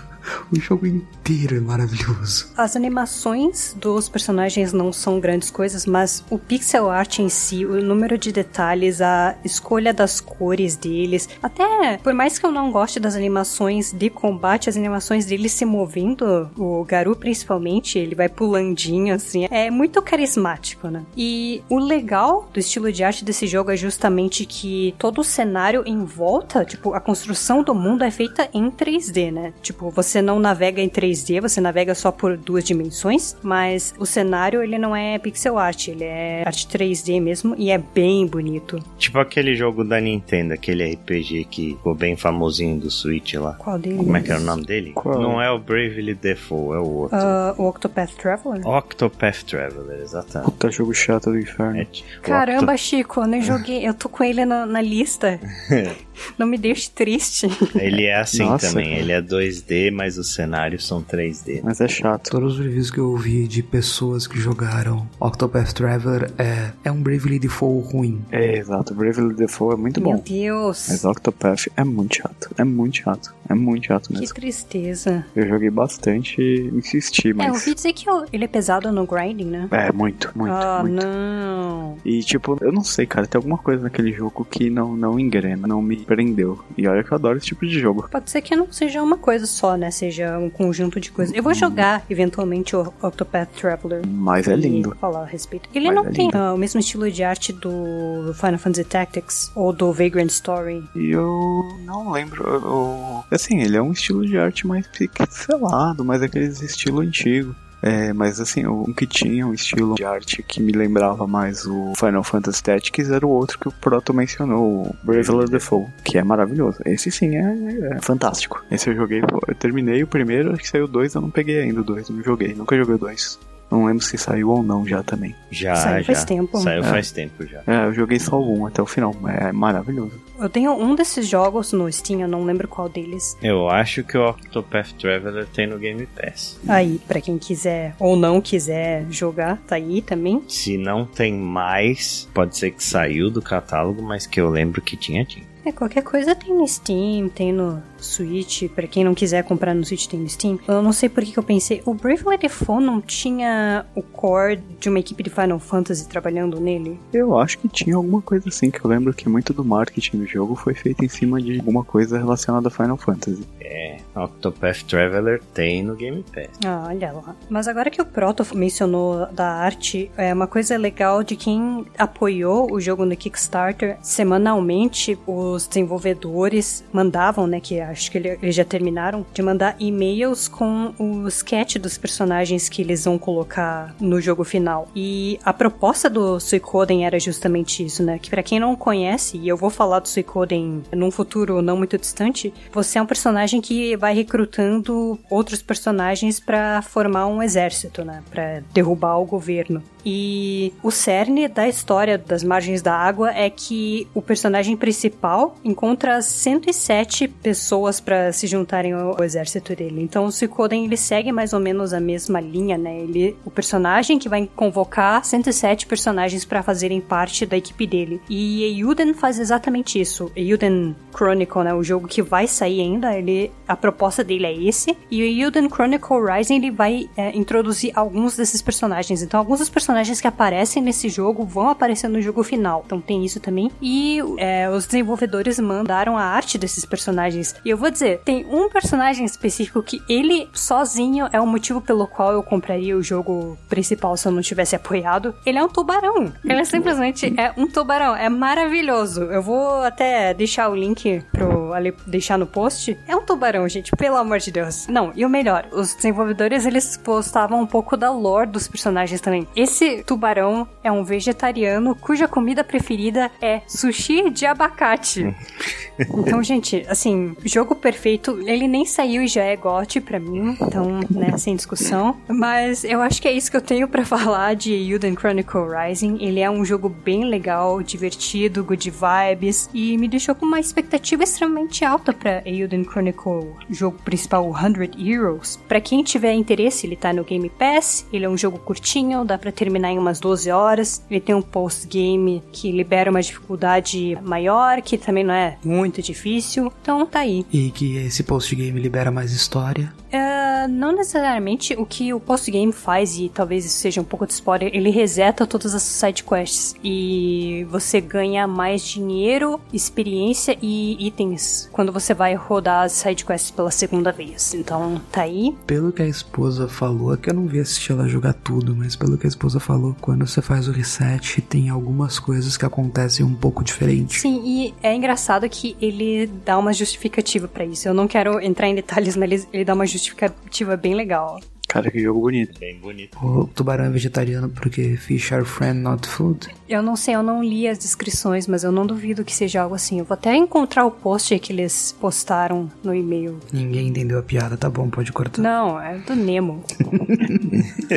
[0.52, 2.50] O jogo inteiro é maravilhoso.
[2.56, 7.82] As animações dos personagens não são grandes coisas, mas o pixel art em si, o
[7.82, 13.00] número de detalhes, a escolha das cores deles, até por mais que eu não goste
[13.00, 19.14] das animações de combate, as animações dele se movendo, o Garu principalmente, ele vai pulandinho
[19.14, 21.02] assim, é muito carismático, né?
[21.16, 25.82] E o legal do estilo de arte desse jogo é justamente que todo o cenário
[25.86, 29.52] em volta, tipo, a construção do mundo é feita em 3D, né?
[29.62, 34.62] Tipo, você não navega em 3D, você navega só por duas dimensões, mas o cenário
[34.62, 38.78] ele não é pixel art, ele é arte 3D mesmo e é bem bonito.
[38.98, 43.54] Tipo aquele jogo da Nintendo, aquele RPG que ficou bem famosinho do Switch lá.
[43.54, 43.98] Qual deles?
[43.98, 44.92] Como é que era o nome dele?
[44.92, 45.20] Qual?
[45.20, 47.16] Não é o Bravely Default, é o outro.
[47.16, 48.66] Ah, o Octopath Traveler?
[48.66, 50.50] Octopath Traveler, exatamente.
[50.50, 51.80] Puta jogo chato do inferno.
[51.80, 53.86] É tipo Caramba, Chico, eu nem joguei.
[53.86, 55.40] Eu tô com ele na, na lista.
[56.38, 57.48] Não me deixe triste.
[57.74, 59.00] Ele é assim Nossa, também, cara.
[59.00, 61.60] ele é 2D, mas os cenários são 3D.
[61.62, 62.30] Mas é chato.
[62.30, 67.02] Todos os reviews que eu ouvi de pessoas que jogaram Octopath Traveler é, é um
[67.02, 68.24] Bravely Default ruim.
[68.30, 68.94] É, exato.
[68.94, 70.22] Bravely Default é muito Meu bom.
[70.24, 70.86] Deus.
[70.88, 72.50] Mas Octopath é muito chato.
[72.56, 73.34] É muito chato.
[73.48, 74.34] É muito chato Que mesmo.
[74.34, 75.24] tristeza.
[75.36, 77.52] Eu joguei bastante e insisti, É, eu mas.
[77.52, 79.68] ouvi dizer que eu- ele é pesado no grinding, né?
[79.70, 81.04] É, muito, muito, ah, muito.
[81.04, 81.96] não.
[82.04, 85.66] E tipo, eu não sei, cara, tem alguma coisa naquele jogo que não, não engrena,
[85.66, 86.58] não me prendeu.
[86.76, 88.08] E olha que eu adoro esse tipo de jogo.
[88.10, 89.90] Pode ser que não seja uma coisa só, né?
[89.90, 91.34] Seja um conjunto de coisas.
[91.34, 94.02] Eu vou jogar, eventualmente, o Octopath Traveler.
[94.06, 94.94] Mas é lindo.
[95.00, 95.68] falar a respeito.
[95.74, 99.50] Ele Mas não é tem ah, o mesmo estilo de arte do Final Fantasy Tactics
[99.54, 100.82] ou do Vagrant Story.
[100.94, 102.42] E eu não lembro.
[102.44, 107.54] eu- eu- Assim, ele é um estilo de arte mais pixelado, mais aqueles estilo antigo.
[107.82, 111.92] É, mas assim, um que tinha um estilo de arte que me lembrava mais o
[111.94, 116.24] Final Fantasy Tactics era o outro que o Proto mencionou, o Bravely Default, que é
[116.24, 116.78] maravilhoso.
[116.86, 118.64] Esse sim é, é fantástico.
[118.70, 121.82] Esse eu joguei, eu terminei o primeiro, acho que saiu dois, eu não peguei ainda
[121.82, 123.38] o dois, não joguei, nunca joguei dois.
[123.74, 125.34] Não lembro se saiu ou não já também.
[125.50, 126.06] Já, Saiu já.
[126.14, 126.58] faz tempo.
[126.58, 126.86] Saiu É.
[126.86, 127.60] faz tempo já.
[127.66, 130.12] É, eu joguei só um até o final, é maravilhoso.
[130.38, 133.36] Eu tenho um desses jogos no Steam, eu não lembro qual deles.
[133.42, 136.58] Eu acho que o Octopath Traveler tem no Game Pass.
[136.68, 140.42] Aí, pra quem quiser ou não quiser jogar, tá aí também.
[140.48, 144.96] Se não tem mais, pode ser que saiu do catálogo, mas que eu lembro que
[144.96, 145.44] tinha, tinha.
[145.64, 148.68] É, qualquer coisa tem no Steam, tem no Switch.
[148.68, 150.58] Pra quem não quiser comprar no Switch, tem no Steam.
[150.66, 151.82] Eu não sei por que que eu pensei.
[151.84, 156.98] O Bravely Default não tinha o core de uma equipe de Final Fantasy trabalhando nele?
[157.12, 160.26] Eu acho que tinha alguma coisa assim, que eu lembro que muito do marketing do
[160.26, 163.44] jogo foi feito em cima de alguma coisa relacionada a Final Fantasy.
[163.60, 166.50] É, Octopath Traveler tem no Game Pass.
[166.64, 167.34] Ah, olha lá.
[167.48, 172.72] Mas agora que o Proto mencionou da arte, é uma coisa legal de quem apoiou
[172.72, 173.96] o jogo no Kickstarter.
[174.02, 180.46] Semanalmente, os desenvolvedores mandavam, né, que acho que ele- eles já terminaram, de mandar e-mails
[180.48, 184.88] com o sketch dos personagens que eles vão colocar no jogo final.
[184.94, 188.18] E a proposta do Suicoden era justamente isso, né?
[188.18, 191.96] Que pra quem não conhece, e eu vou falar do Suicoden num futuro não muito
[191.96, 198.22] distante, você é um personagem que vai recrutando outros personagens pra formar um exército, né?
[198.30, 199.82] Pra derrubar o governo.
[200.04, 206.20] E o cerne da história das margens da água é que o personagem principal encontra
[206.20, 210.02] 107 pessoas pra se juntarem ao, exército dele.
[210.02, 212.98] Então o Suikoden ele segue mais ou menos a mesma linha, né?
[212.98, 218.20] Ele, o personagem que vai convocar 107 personagens pra fazerem parte da equipe dele.
[218.28, 220.30] E Eiyuden faz exatamente isso.
[220.36, 221.72] Eiyuden Chronicle, né?
[221.72, 224.96] O jogo que vai sair ainda, ele a proposta dele é esse.
[225.10, 229.22] E o Eiyuden Chronicle Rising ele vai é, introduzir alguns desses personagens.
[229.22, 232.82] Então alguns dos personagens que aparecem nesse jogo vão aparecer no jogo final.
[232.86, 233.70] Então tem isso também.
[233.80, 237.54] E é, os desenvolvedores mandaram a arte desses personagens.
[237.64, 242.06] E eu vou dizer, tem um personagem específico que ele sozinho é o motivo pelo
[242.06, 245.34] qual eu compraria o jogo principal se eu não tivesse apoiado.
[245.44, 246.32] Ele é um tubarão.
[246.44, 248.16] Ele é simplesmente é um tubarão.
[248.16, 249.24] É maravilhoso.
[249.24, 252.96] Eu vou até deixar o link pro ali deixar no post.
[253.06, 254.86] É um tubarão, gente, pelo amor de Deus.
[254.86, 259.46] Não, e o melhor, os desenvolvedores eles postavam um pouco da lore dos personagens também.
[259.54, 265.34] Esse tubarão é um vegetariano cuja comida preferida é sushi de abacate.
[265.96, 270.98] Então, gente, assim, jogo perfeito, ele nem saiu e já é GOT pra mim, então,
[271.08, 272.16] né, sem discussão.
[272.26, 276.18] Mas eu acho que é isso que eu tenho pra falar de Yuden Chronicle Rising.
[276.20, 281.22] Ele é um jogo bem legal, divertido, good vibes, e me deixou com uma expectativa
[281.22, 286.96] extremamente alta pra Yuden Chronicle Chronicle, jogo principal 100 Heroes, para quem tiver interesse, ele
[286.96, 290.50] tá no Game Pass, ele é um jogo curtinho, dá para terminar em umas 12
[290.50, 296.02] horas, ele tem um post-game que libera uma dificuldade maior, que também não é muito
[296.02, 297.46] difícil, então tá aí.
[297.52, 299.92] E que esse post-game libera mais história.
[300.14, 304.32] Uh, não necessariamente o que o post-game faz, e talvez isso seja um pouco de
[304.32, 311.68] spoiler, ele reseta todas as side quests e você ganha mais dinheiro, experiência e itens
[311.72, 314.54] quando você vai rodar as side quests pela segunda vez.
[314.54, 315.52] Então tá aí.
[315.66, 318.94] Pelo que a esposa falou, é que eu não vi assistir ela jogar tudo, mas
[318.94, 323.26] pelo que a esposa falou, quando você faz o reset, tem algumas coisas que acontecem
[323.26, 324.20] um pouco diferente.
[324.20, 327.88] Sim, e é engraçado que ele dá uma justificativa para isso.
[327.88, 331.40] Eu não quero entrar em detalhes, mas ele dá uma justificativa justificativa bem legal.
[331.66, 332.60] Cara, que jogo bonito.
[332.60, 333.18] Bem bonito.
[333.20, 336.46] O tubarão é vegetariano porque fish are friend, not food.
[336.68, 339.74] Eu não sei, eu não li as descrições, mas eu não duvido que seja algo
[339.74, 339.98] assim.
[339.98, 343.40] Eu vou até encontrar o post que eles postaram no e-mail.
[343.52, 345.42] Ninguém entendeu a piada, tá bom, pode cortar.
[345.42, 346.62] Não, é do Nemo.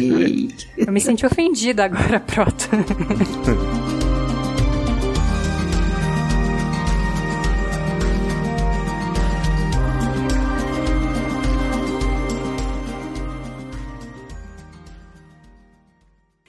[0.75, 2.69] eu me senti ofendida agora, pronto.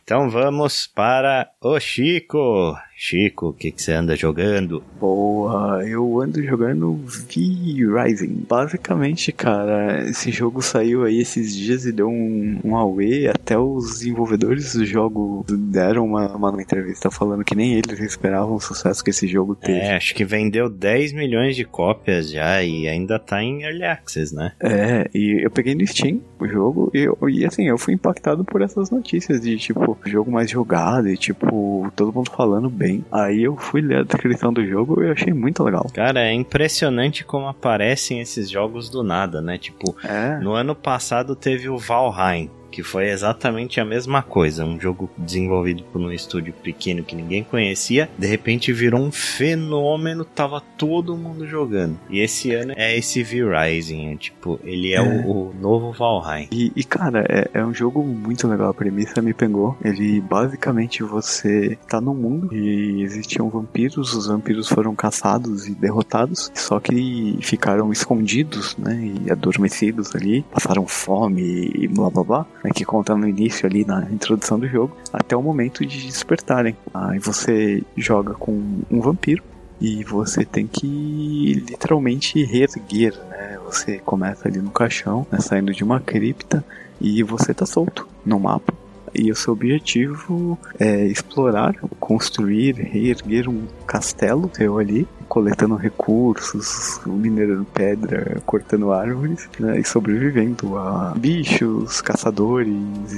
[0.09, 2.75] Então vamos para o Chico.
[3.01, 4.83] Chico, o que, que você anda jogando?
[4.99, 8.45] Boa, eu ando jogando V-Rising.
[8.49, 13.29] Basicamente, cara, esse jogo saiu aí esses dias e deu um, um away.
[13.29, 18.61] Até os desenvolvedores do jogo deram uma, uma entrevista falando que nem eles esperavam o
[18.61, 19.79] sucesso que esse jogo teve.
[19.79, 24.35] É, acho que vendeu 10 milhões de cópias já e ainda tá em Early Access,
[24.35, 24.51] né?
[24.61, 28.61] É, e eu peguei no Steam o jogo e, e assim, eu fui impactado por
[28.61, 33.05] essas notícias de tipo, jogo mais jogado e tipo, todo mundo falando bem bem.
[33.13, 35.87] Aí eu fui ler a descrição do jogo e achei muito legal.
[35.93, 39.59] Cara, é impressionante como aparecem esses jogos do nada, né?
[39.59, 40.39] Tipo, é.
[40.39, 44.65] no ano passado teve o Valheim, que foi exatamente a mesma coisa.
[44.65, 50.25] Um jogo desenvolvido por um estúdio pequeno que ninguém conhecia, de repente virou um fenômeno,
[50.25, 51.99] tava todo mundo jogando.
[52.11, 55.03] E esse ano é esse V-Rising, é, tipo, ele é, é.
[55.03, 56.49] O, o, novo Valheim.
[56.53, 59.77] E, e cara, é, é, um jogo muito legal, a premissa me pegou.
[59.85, 66.51] Ele, basicamente, você tá num mundo e existiam vampiros, os vampiros foram caçados e derrotados,
[66.55, 72.73] só que ficaram escondidos, né, e adormecidos ali, passaram fome e blá blá blá né,
[72.75, 76.77] que conta no início ali na introdução do jogo, até o momento de despertarem.
[76.93, 78.53] Aí você joga com
[78.91, 79.43] um vampiro
[79.81, 83.59] e você tem que literalmente reerguer, né?
[83.65, 86.65] Você começa ali no caixão, né, saindo de uma cripta
[87.01, 88.75] e você tá solto no mapa.
[89.15, 97.65] E o seu objetivo é explorar, construir, reerguer um castelo seu ali coletando recursos, minerando
[97.73, 102.75] pedra, cortando árvores, né, e sobrevivendo a bichos, caçadores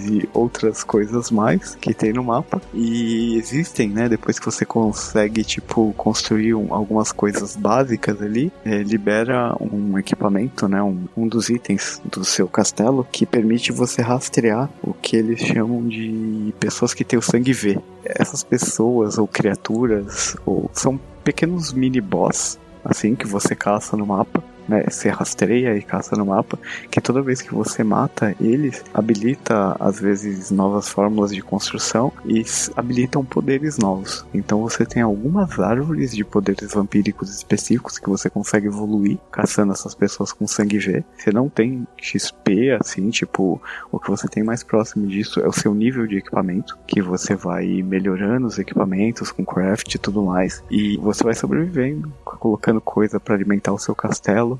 [0.07, 2.61] e outras coisas mais que tem no mapa.
[2.75, 8.83] E existem, né, depois que você consegue, tipo, construir um, algumas coisas básicas ali, é,
[8.83, 14.69] libera um equipamento, né, um, um dos itens do seu castelo que permite você rastrear
[14.83, 17.79] o que eles chamam de pessoas que têm o sangue V.
[18.05, 24.43] Essas pessoas ou criaturas ou são pequenos mini boss, assim, que você caça no mapa
[24.71, 26.57] né, você rastreia e caça no mapa,
[26.91, 32.45] que toda vez que você mata eles, habilita às vezes novas fórmulas de construção e
[32.77, 34.25] habilitam poderes novos.
[34.33, 39.95] Então você tem algumas árvores de poderes vampíricos específicos que você consegue evoluir caçando essas
[39.95, 41.05] pessoas com sangue V.
[41.17, 45.53] Você não tem XP assim, tipo, o que você tem mais próximo disso é o
[45.53, 50.63] seu nível de equipamento, que você vai melhorando os equipamentos com craft e tudo mais,
[50.71, 54.60] e você vai sobrevivendo, colocando coisa para alimentar o seu castelo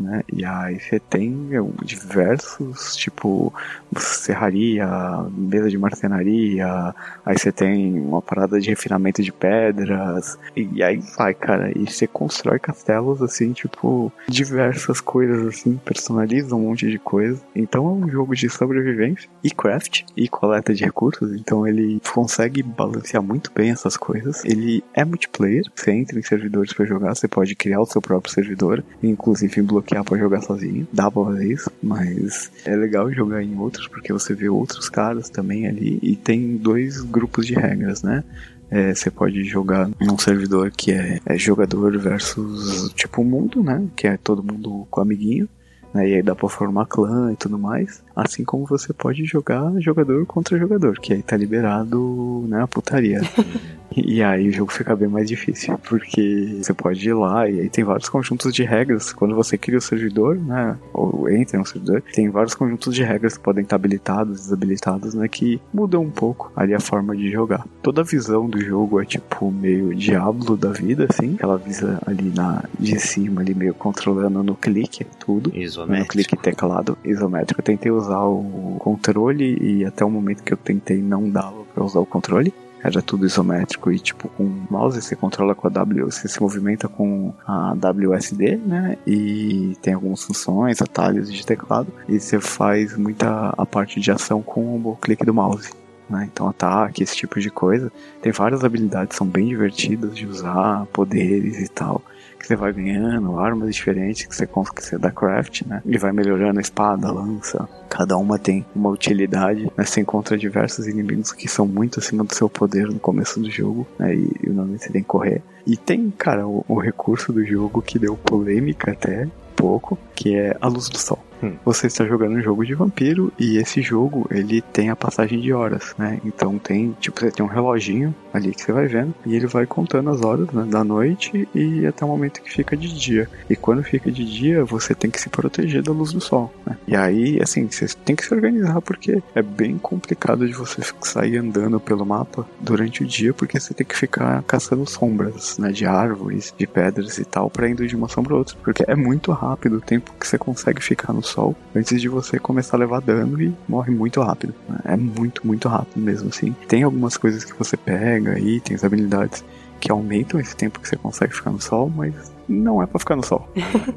[0.00, 0.22] né?
[0.32, 1.50] E aí você tem
[1.84, 3.52] diversos, tipo,
[3.96, 4.88] serraria,
[5.30, 11.34] mesa de marcenaria, aí você tem uma parada de refinamento de pedras, e aí vai,
[11.34, 17.40] cara, e você constrói castelos, assim, tipo, diversas coisas, assim, personaliza um monte de coisa.
[17.54, 22.62] Então é um jogo de sobrevivência e craft e coleta de recursos, então ele consegue
[22.62, 24.44] balancear muito bem essas coisas.
[24.44, 28.32] Ele é multiplayer, você entra em servidores para jogar, você pode criar o seu próprio
[28.32, 30.86] servidor, inclusive bloquear para jogar sozinho.
[30.92, 35.28] Dá pra fazer isso, mas é legal jogar em outros porque você vê outros caras
[35.28, 38.24] também ali e tem dois grupos de regras, né?
[38.70, 43.84] É, você pode jogar num servidor que é, é jogador versus tipo mundo, né?
[43.96, 45.48] Que é todo mundo com amiguinho.
[45.92, 48.00] Né, e aí dá pra formar clã e tudo mais.
[48.14, 53.20] Assim como você pode jogar jogador contra jogador, que aí tá liberado né, a putaria.
[53.96, 57.68] E aí o jogo fica bem mais difícil, porque você pode ir lá e aí
[57.68, 59.12] tem vários conjuntos de regras.
[59.12, 63.36] Quando você cria o servidor, né, ou entra no servidor, tem vários conjuntos de regras
[63.36, 67.66] que podem estar habilitados, desabilitados, né, que mudam um pouco ali a forma de jogar.
[67.82, 72.32] Toda a visão do jogo é tipo meio Diablo da vida, assim, aquela visa ali
[72.34, 75.50] na de cima, ali meio controlando no clique, tudo.
[75.54, 75.92] Isométrico.
[75.92, 77.60] Né, no clique teclado isométrico.
[77.60, 81.84] Eu tentei usar o controle e até o momento que eu tentei não dava para
[81.84, 85.70] usar o controle era tudo isométrico e tipo com o mouse você controla com a
[85.70, 88.96] W, você se movimenta com a WSD, né?
[89.06, 94.42] E tem algumas funções, atalhos de teclado e você faz muita a parte de ação
[94.42, 95.70] com o clique do mouse.
[96.08, 96.28] Né?
[96.32, 97.92] Então ataque, esse tipo de coisa.
[98.20, 102.02] Tem várias habilidades, são bem divertidas de usar, poderes e tal
[102.40, 105.82] que você vai ganhando, armas diferentes que você, que você dá craft, né?
[105.84, 107.68] E vai melhorando a espada, a lança.
[107.88, 109.84] Cada uma tem uma utilidade, né?
[109.84, 113.86] Você encontra diversos inimigos que são muito acima do seu poder no começo do jogo,
[113.98, 114.14] né?
[114.14, 115.42] E, e normalmente você tem que correr.
[115.66, 120.54] E tem, cara, o, o recurso do jogo que deu polêmica até pouco, que é
[120.60, 121.18] a luz do sol.
[121.42, 121.56] Hum.
[121.64, 125.50] Você está jogando um jogo de vampiro e esse jogo ele tem a passagem de
[125.50, 126.20] horas, né?
[126.22, 129.64] Então tem, tipo, você tem um reloginho ali que você vai vendo e ele vai
[129.64, 133.30] contando as horas né, da noite e até o momento que fica de dia.
[133.48, 136.52] E quando fica de dia, você tem que se proteger da luz do sol.
[136.66, 136.76] Né?
[136.86, 141.38] E aí, assim, você tem que se organizar porque é bem complicado de você sair
[141.38, 145.72] andando pelo mapa durante o dia porque você tem que ficar caçando sombras, né?
[145.72, 148.56] De árvores, de pedras e tal, para indo de uma sombra a outra.
[148.62, 152.38] Porque é muito rápido o tempo que você consegue ficar no sol antes de você
[152.38, 154.54] começar a levar dano e morre muito rápido.
[154.84, 156.54] É muito, muito rápido mesmo assim.
[156.68, 159.44] Tem algumas coisas que você pega, itens, habilidades
[159.80, 163.16] que aumentam esse tempo que você consegue ficar no sol, mas não é para ficar
[163.16, 163.48] no sol.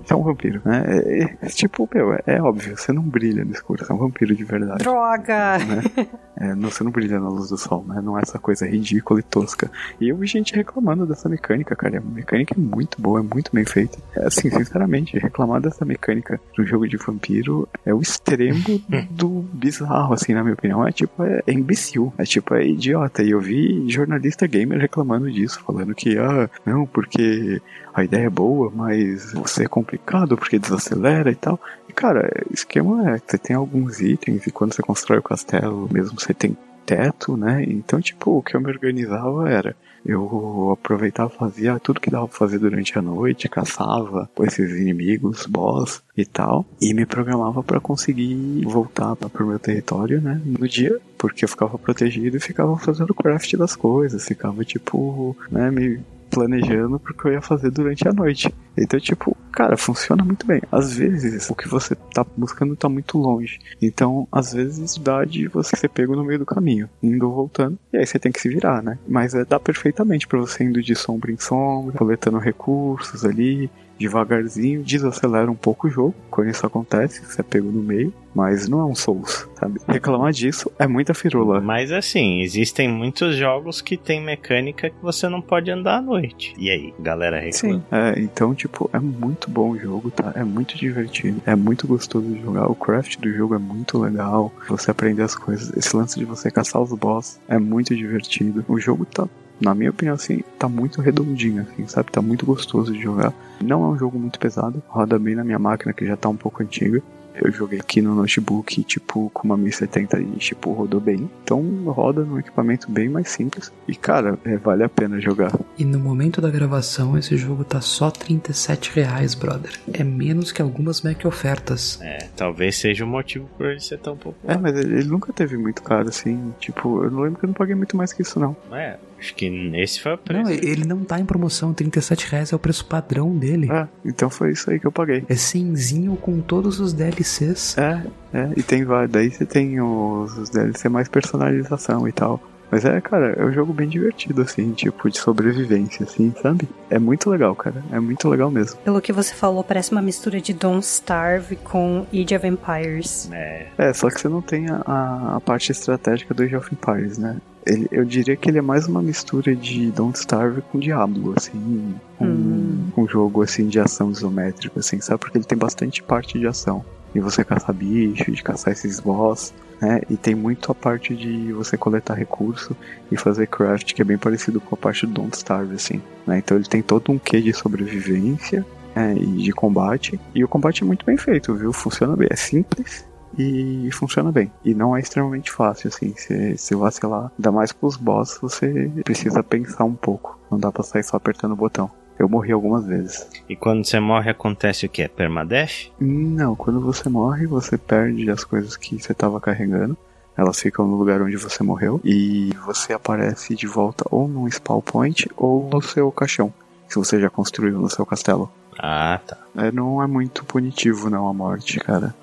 [0.04, 0.84] Você é um vampiro, né?
[0.86, 3.96] É, é, é tipo, meu, é, é, óbvio, você não brilha no escuro, você é
[3.96, 4.84] um vampiro de verdade.
[4.84, 5.58] Droga!
[5.58, 6.08] Né?
[6.38, 8.02] É, não, você não brilha na luz do sol, né?
[8.02, 9.72] Não é essa coisa ridícula e tosca.
[10.00, 11.98] E eu vi gente reclamando dessa mecânica, cara.
[11.98, 13.98] A mecânica é muito boa, é muito bem feita.
[14.16, 20.14] É, assim, sinceramente, reclamar dessa mecânica no jogo de vampiro é o extremo do bizarro,
[20.14, 20.86] assim, na minha opinião.
[20.86, 22.14] É tipo, é, é imbecil.
[22.18, 23.24] É tipo, é idiota.
[23.24, 27.62] E eu vi jornalista gamer reclamando disso, falando que, ah, não, porque
[27.94, 31.60] a ideia é boa, mas você é complicado porque desacelera e tal.
[31.88, 36.20] E cara, esquema é você tem alguns itens e quando você constrói o castelo, mesmo
[36.20, 37.64] você tem teto, né?
[37.64, 42.38] Então, tipo, o que eu me organizava era eu aproveitava fazia tudo que dava pra
[42.38, 48.66] fazer durante a noite, caçava esses inimigos, boss e tal, e me programava para conseguir
[48.66, 53.54] voltar pro meu território, né, no dia, porque eu ficava protegido e ficava fazendo craft
[53.56, 58.54] das coisas, ficava tipo, né, me planejando porque eu ia fazer durante a noite.
[58.76, 60.62] Então, tipo, cara, funciona muito bem.
[60.72, 63.60] Às vezes, o que você tá buscando tá muito longe.
[63.82, 67.78] Então, às vezes, dá de você ser pego no meio do caminho, indo ou voltando.
[67.92, 68.98] E aí você tem que se virar, né?
[69.08, 74.84] Mas é, dá perfeitamente para você indo de sombra em sombra, coletando recursos ali, devagarzinho,
[74.84, 76.16] desacelera um pouco o jogo.
[76.30, 79.80] Quando isso acontece, você é pego no meio, mas não é um Souls, sabe?
[79.88, 81.62] Reclamar disso é muita firula.
[81.62, 86.54] Mas assim, existem muitos jogos que tem mecânica que você não pode andar à noite.
[86.58, 87.76] E aí, galera reclama.
[87.76, 90.32] Sim, é, então, tipo, é muito bom o jogo, tá?
[90.36, 92.70] É muito divertido, é muito gostoso de jogar.
[92.70, 94.52] O craft do jogo é muito legal.
[94.68, 95.76] Você aprender as coisas.
[95.76, 98.64] Esse lance de você caçar os boss é muito divertido.
[98.68, 99.28] O jogo tá
[99.62, 102.12] na minha opinião, assim, tá muito redondinho, assim, sabe?
[102.12, 103.34] Tá muito gostoso de jogar.
[103.62, 106.36] Não é um jogo muito pesado, roda bem na minha máquina, que já tá um
[106.36, 107.02] pouco antiga.
[107.36, 111.30] Eu joguei aqui no notebook, tipo, com uma 1070 e, tipo, rodou bem.
[111.44, 113.72] Então, roda num equipamento bem mais simples.
[113.88, 115.52] E, cara, é, vale a pena jogar.
[115.78, 119.72] E no momento da gravação, esse jogo tá só 37 reais, brother.
[119.92, 122.00] É menos que algumas Mac ofertas.
[122.02, 124.56] É, talvez seja o motivo por ele ser tão popular.
[124.56, 126.54] É, mas ele, ele nunca teve muito caro, assim.
[126.60, 128.56] Tipo, eu não lembro que eu não paguei muito mais que isso, não.
[128.72, 130.44] É, Acho que esse foi o preço.
[130.44, 133.70] Não, ele não tá em promoção, 37 reais é o preço padrão dele.
[133.72, 135.24] Ah, então foi isso aí que eu paguei.
[135.30, 137.78] É cinzinho com todos os DLCs.
[137.78, 142.42] É, é, e tem daí você tem os, os DLC mais personalização e tal.
[142.70, 146.68] Mas é, cara, é um jogo bem divertido, assim, tipo, de sobrevivência, assim, sabe?
[146.90, 147.84] É muito legal, cara.
[147.92, 148.78] É muito legal mesmo.
[148.80, 153.30] Pelo que você falou, parece uma mistura de Don't Starve com Age of Empires.
[153.32, 153.68] É.
[153.78, 157.38] É, só que você não tem a, a parte estratégica do Age of Empires, né?
[157.66, 161.96] Ele, eu diria que ele é mais uma mistura de Don't Starve com Diablo, assim,
[162.18, 162.88] com hum.
[162.98, 165.20] um jogo assim de ação isométrica, assim, sabe?
[165.20, 166.84] Porque ele tem bastante parte de ação.
[167.16, 170.02] E você caçar bicho, de caçar esses boss né?
[170.10, 172.74] E tem muito a parte de você coletar recurso
[173.12, 176.02] e fazer craft, que é bem parecido com a parte do Don't Starve, assim.
[176.26, 176.38] Né?
[176.38, 180.18] Então ele tem todo um quê de sobrevivência é, e de combate.
[180.34, 181.74] E o combate é muito bem feito, viu?
[181.74, 182.30] Funciona bem.
[182.32, 183.06] É simples,
[183.38, 184.52] e funciona bem.
[184.64, 186.14] E não é extremamente fácil, assim.
[186.16, 190.40] Se, se vacilar, ainda mais pros boss, você precisa pensar um pouco.
[190.50, 191.90] Não dá pra sair só apertando o botão.
[192.18, 193.28] Eu morri algumas vezes.
[193.50, 195.08] E quando você morre acontece o que?
[195.08, 195.92] Permadeath?
[196.00, 199.98] Não, quando você morre, você perde as coisas que você estava carregando.
[200.38, 202.00] Elas ficam no lugar onde você morreu.
[202.04, 206.54] E você aparece de volta ou num spawn point ou no seu caixão.
[206.88, 208.52] Que você já construiu no seu castelo.
[208.78, 209.38] Ah, tá.
[209.56, 212.14] É, não é muito punitivo, não, a morte, cara.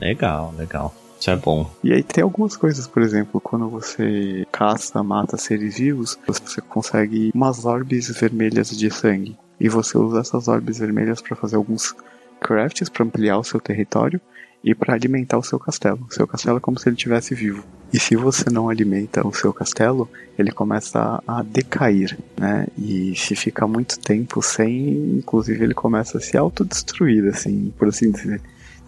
[0.00, 0.94] Legal, legal.
[1.20, 1.70] Isso é bom.
[1.84, 7.30] E aí tem algumas coisas, por exemplo, quando você caça, mata seres vivos, você consegue
[7.34, 9.36] umas orbes vermelhas de sangue.
[9.60, 11.94] E você usa essas orbes vermelhas para fazer alguns
[12.40, 14.18] crafts para ampliar o seu território
[14.64, 16.06] e para alimentar o seu castelo.
[16.08, 17.62] O seu castelo é como se ele estivesse vivo.
[17.92, 22.66] E se você não alimenta o seu castelo, ele começa a decair, né?
[22.78, 28.10] E se fica muito tempo sem, inclusive ele começa a se autodestruir, assim, por assim
[28.10, 28.40] dizer.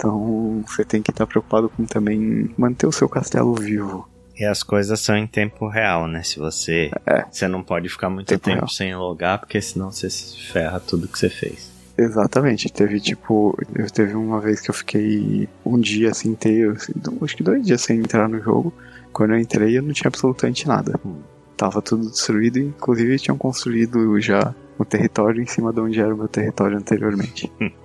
[0.02, 4.08] Então você tem que estar preocupado com também manter o seu castelo vivo.
[4.36, 6.24] E as coisas são em tempo real, né?
[6.24, 6.90] Se você.
[7.06, 7.24] É.
[7.30, 11.06] Você não pode ficar muito tempo, tempo sem logar, porque senão você se ferra tudo
[11.06, 11.70] que você fez.
[11.96, 12.72] Exatamente.
[12.72, 13.56] Teve tipo.
[13.76, 16.92] Eu teve uma vez que eu fiquei um dia assim inteiro, assim,
[17.22, 18.74] acho que dois dias sem entrar no jogo.
[19.12, 20.98] Quando eu entrei eu não tinha absolutamente nada.
[21.06, 21.20] Hum.
[21.56, 26.18] Tava tudo destruído, inclusive tinham construído já o território em cima de onde era o
[26.18, 27.52] meu território anteriormente.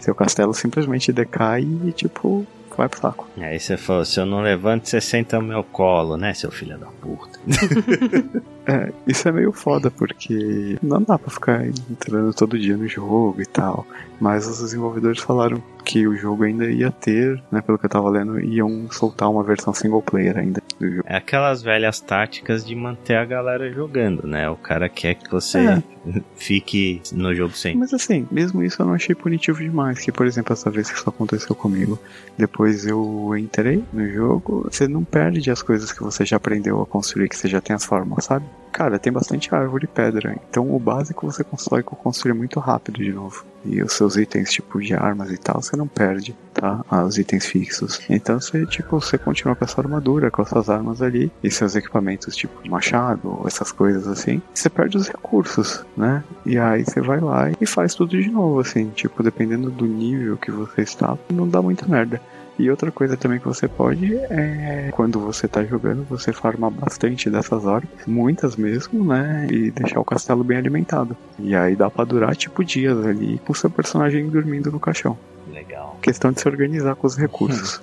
[0.00, 2.46] Seu castelo simplesmente decai e, tipo,
[2.76, 3.28] vai pro saco.
[3.38, 6.78] Aí você falou: se eu não levanto, você senta no meu colo, né, seu filho
[6.78, 7.38] da puta?
[8.66, 13.40] é, isso é meio foda, porque não dá pra ficar entrando todo dia no jogo
[13.40, 13.86] e tal.
[14.20, 18.08] Mas os desenvolvedores falaram que o jogo ainda ia ter, né, pelo que eu tava
[18.08, 21.04] lendo, iam soltar uma versão single player ainda do jogo.
[21.08, 24.48] É aquelas velhas táticas de manter a galera jogando, né?
[24.48, 25.82] O cara quer que você é.
[26.36, 27.80] fique no jogo sempre.
[27.80, 29.98] Mas assim, mesmo isso eu não achei punitivo demais.
[29.98, 31.98] Que, por exemplo, essa vez que isso aconteceu comigo,
[32.38, 36.86] depois eu entrei no jogo, você não perde as coisas que você já aprendeu a
[36.86, 38.46] construir, que você já tem as formas, sabe?
[38.72, 40.36] Cara, tem bastante árvore e pedra.
[40.48, 43.44] Então o básico você consegue construir muito rápido de novo.
[43.64, 46.84] E os seus itens, tipo de armas e tal, você não perde, tá?
[46.90, 48.00] Ah, os itens fixos.
[48.08, 51.50] Então você, tipo, você continua com a sua armadura, com as suas armas ali, e
[51.50, 54.42] seus equipamentos, tipo machado, essas coisas assim.
[54.52, 56.24] Você perde os recursos, né?
[56.44, 58.88] E aí você vai lá e faz tudo de novo, assim.
[58.90, 62.20] Tipo, dependendo do nível que você está, não dá muita merda.
[62.58, 67.30] E outra coisa também que você pode é quando você tá jogando, você farma bastante
[67.30, 69.46] dessas horas, muitas mesmo, né?
[69.50, 71.16] E deixar o castelo bem alimentado.
[71.38, 75.16] E aí dá pra durar tipo dias ali com o seu personagem dormindo no caixão.
[75.50, 75.98] Legal.
[76.02, 77.80] Questão de se organizar com os recursos.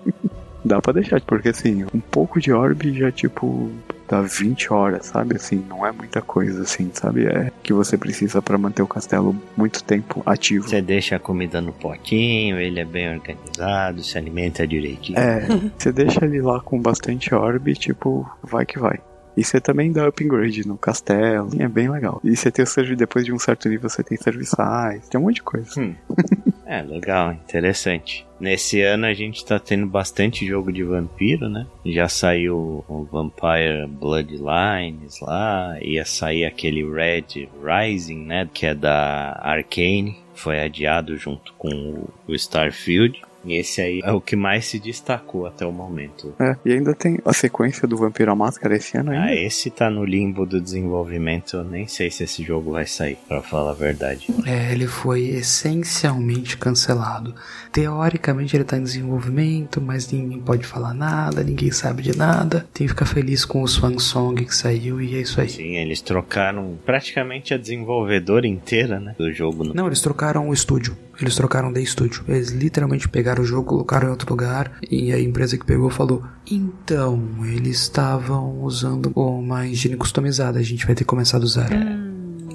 [0.64, 3.70] dá pra deixar, porque assim, um pouco de orbe já tipo
[4.08, 5.36] dá 20 horas, sabe?
[5.36, 7.26] Assim, não é muita coisa, assim, sabe?
[7.26, 10.68] É que você precisa para manter o castelo muito tempo ativo.
[10.68, 15.18] Você deixa a comida no potinho, ele é bem organizado, se alimenta direitinho.
[15.18, 15.46] É,
[15.76, 19.00] você deixa ele lá com bastante orbe, tipo, vai que vai.
[19.36, 21.50] E você também dá upgrade no castelo.
[21.58, 22.20] É bem legal.
[22.24, 25.08] E você tem o serviço, depois de um certo nível, você tem serviçais.
[25.08, 25.78] Tem um monte de coisa.
[25.78, 25.94] Hum.
[26.64, 28.26] é, legal, interessante.
[28.40, 31.66] Nesse ano a gente tá tendo bastante jogo de vampiro, né?
[31.84, 38.48] Já saiu o Vampire Bloodlines lá, ia sair aquele Red Rising, né?
[38.52, 40.18] Que é da Arcane.
[40.34, 43.22] Foi adiado junto com o Starfield.
[43.46, 46.34] E esse aí é o que mais se destacou até o momento.
[46.38, 49.26] É, e ainda tem a sequência do Vampiro à Máscara esse ano ainda.
[49.26, 51.56] Ah, esse tá no limbo do desenvolvimento.
[51.56, 54.26] Eu nem sei se esse jogo vai sair, para falar a verdade.
[54.44, 57.34] É, ele foi essencialmente cancelado.
[57.72, 62.66] Teoricamente ele tá em desenvolvimento, mas ninguém pode falar nada, ninguém sabe de nada.
[62.72, 65.48] Tem que ficar feliz com o Swan Song que saiu e é isso aí.
[65.48, 69.64] Sim, eles trocaram praticamente a desenvolvedora inteira, né, do jogo.
[69.64, 69.74] No...
[69.74, 70.96] Não, eles trocaram o estúdio.
[71.20, 72.24] Eles trocaram de estúdio.
[72.28, 76.22] Eles literalmente pegaram o jogo, colocaram em outro lugar e a empresa que pegou falou:
[76.50, 81.72] Então, eles estavam usando uma engine customizada, a gente vai ter que começar a usar.
[81.72, 82.06] Hum.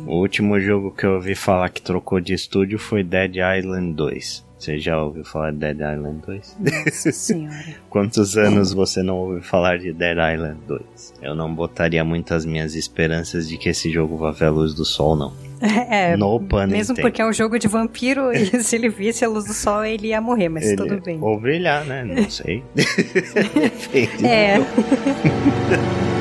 [0.07, 4.45] O último jogo que eu ouvi falar que trocou de estúdio foi Dead Island 2.
[4.57, 6.57] Você já ouviu falar de Dead Island 2?
[6.59, 7.65] Nossa senhora.
[7.89, 11.13] Quantos anos você não ouviu falar de Dead Island 2?
[11.21, 14.85] Eu não botaria muitas minhas esperanças de que esse jogo vá ver a luz do
[14.85, 15.33] sol, não.
[15.61, 19.45] É, no mesmo porque é um jogo de vampiro e se ele visse a luz
[19.45, 21.19] do sol ele ia morrer, mas ele tudo bem.
[21.21, 22.03] Ou brilhar, né?
[22.03, 22.63] Não sei.
[24.23, 24.55] é.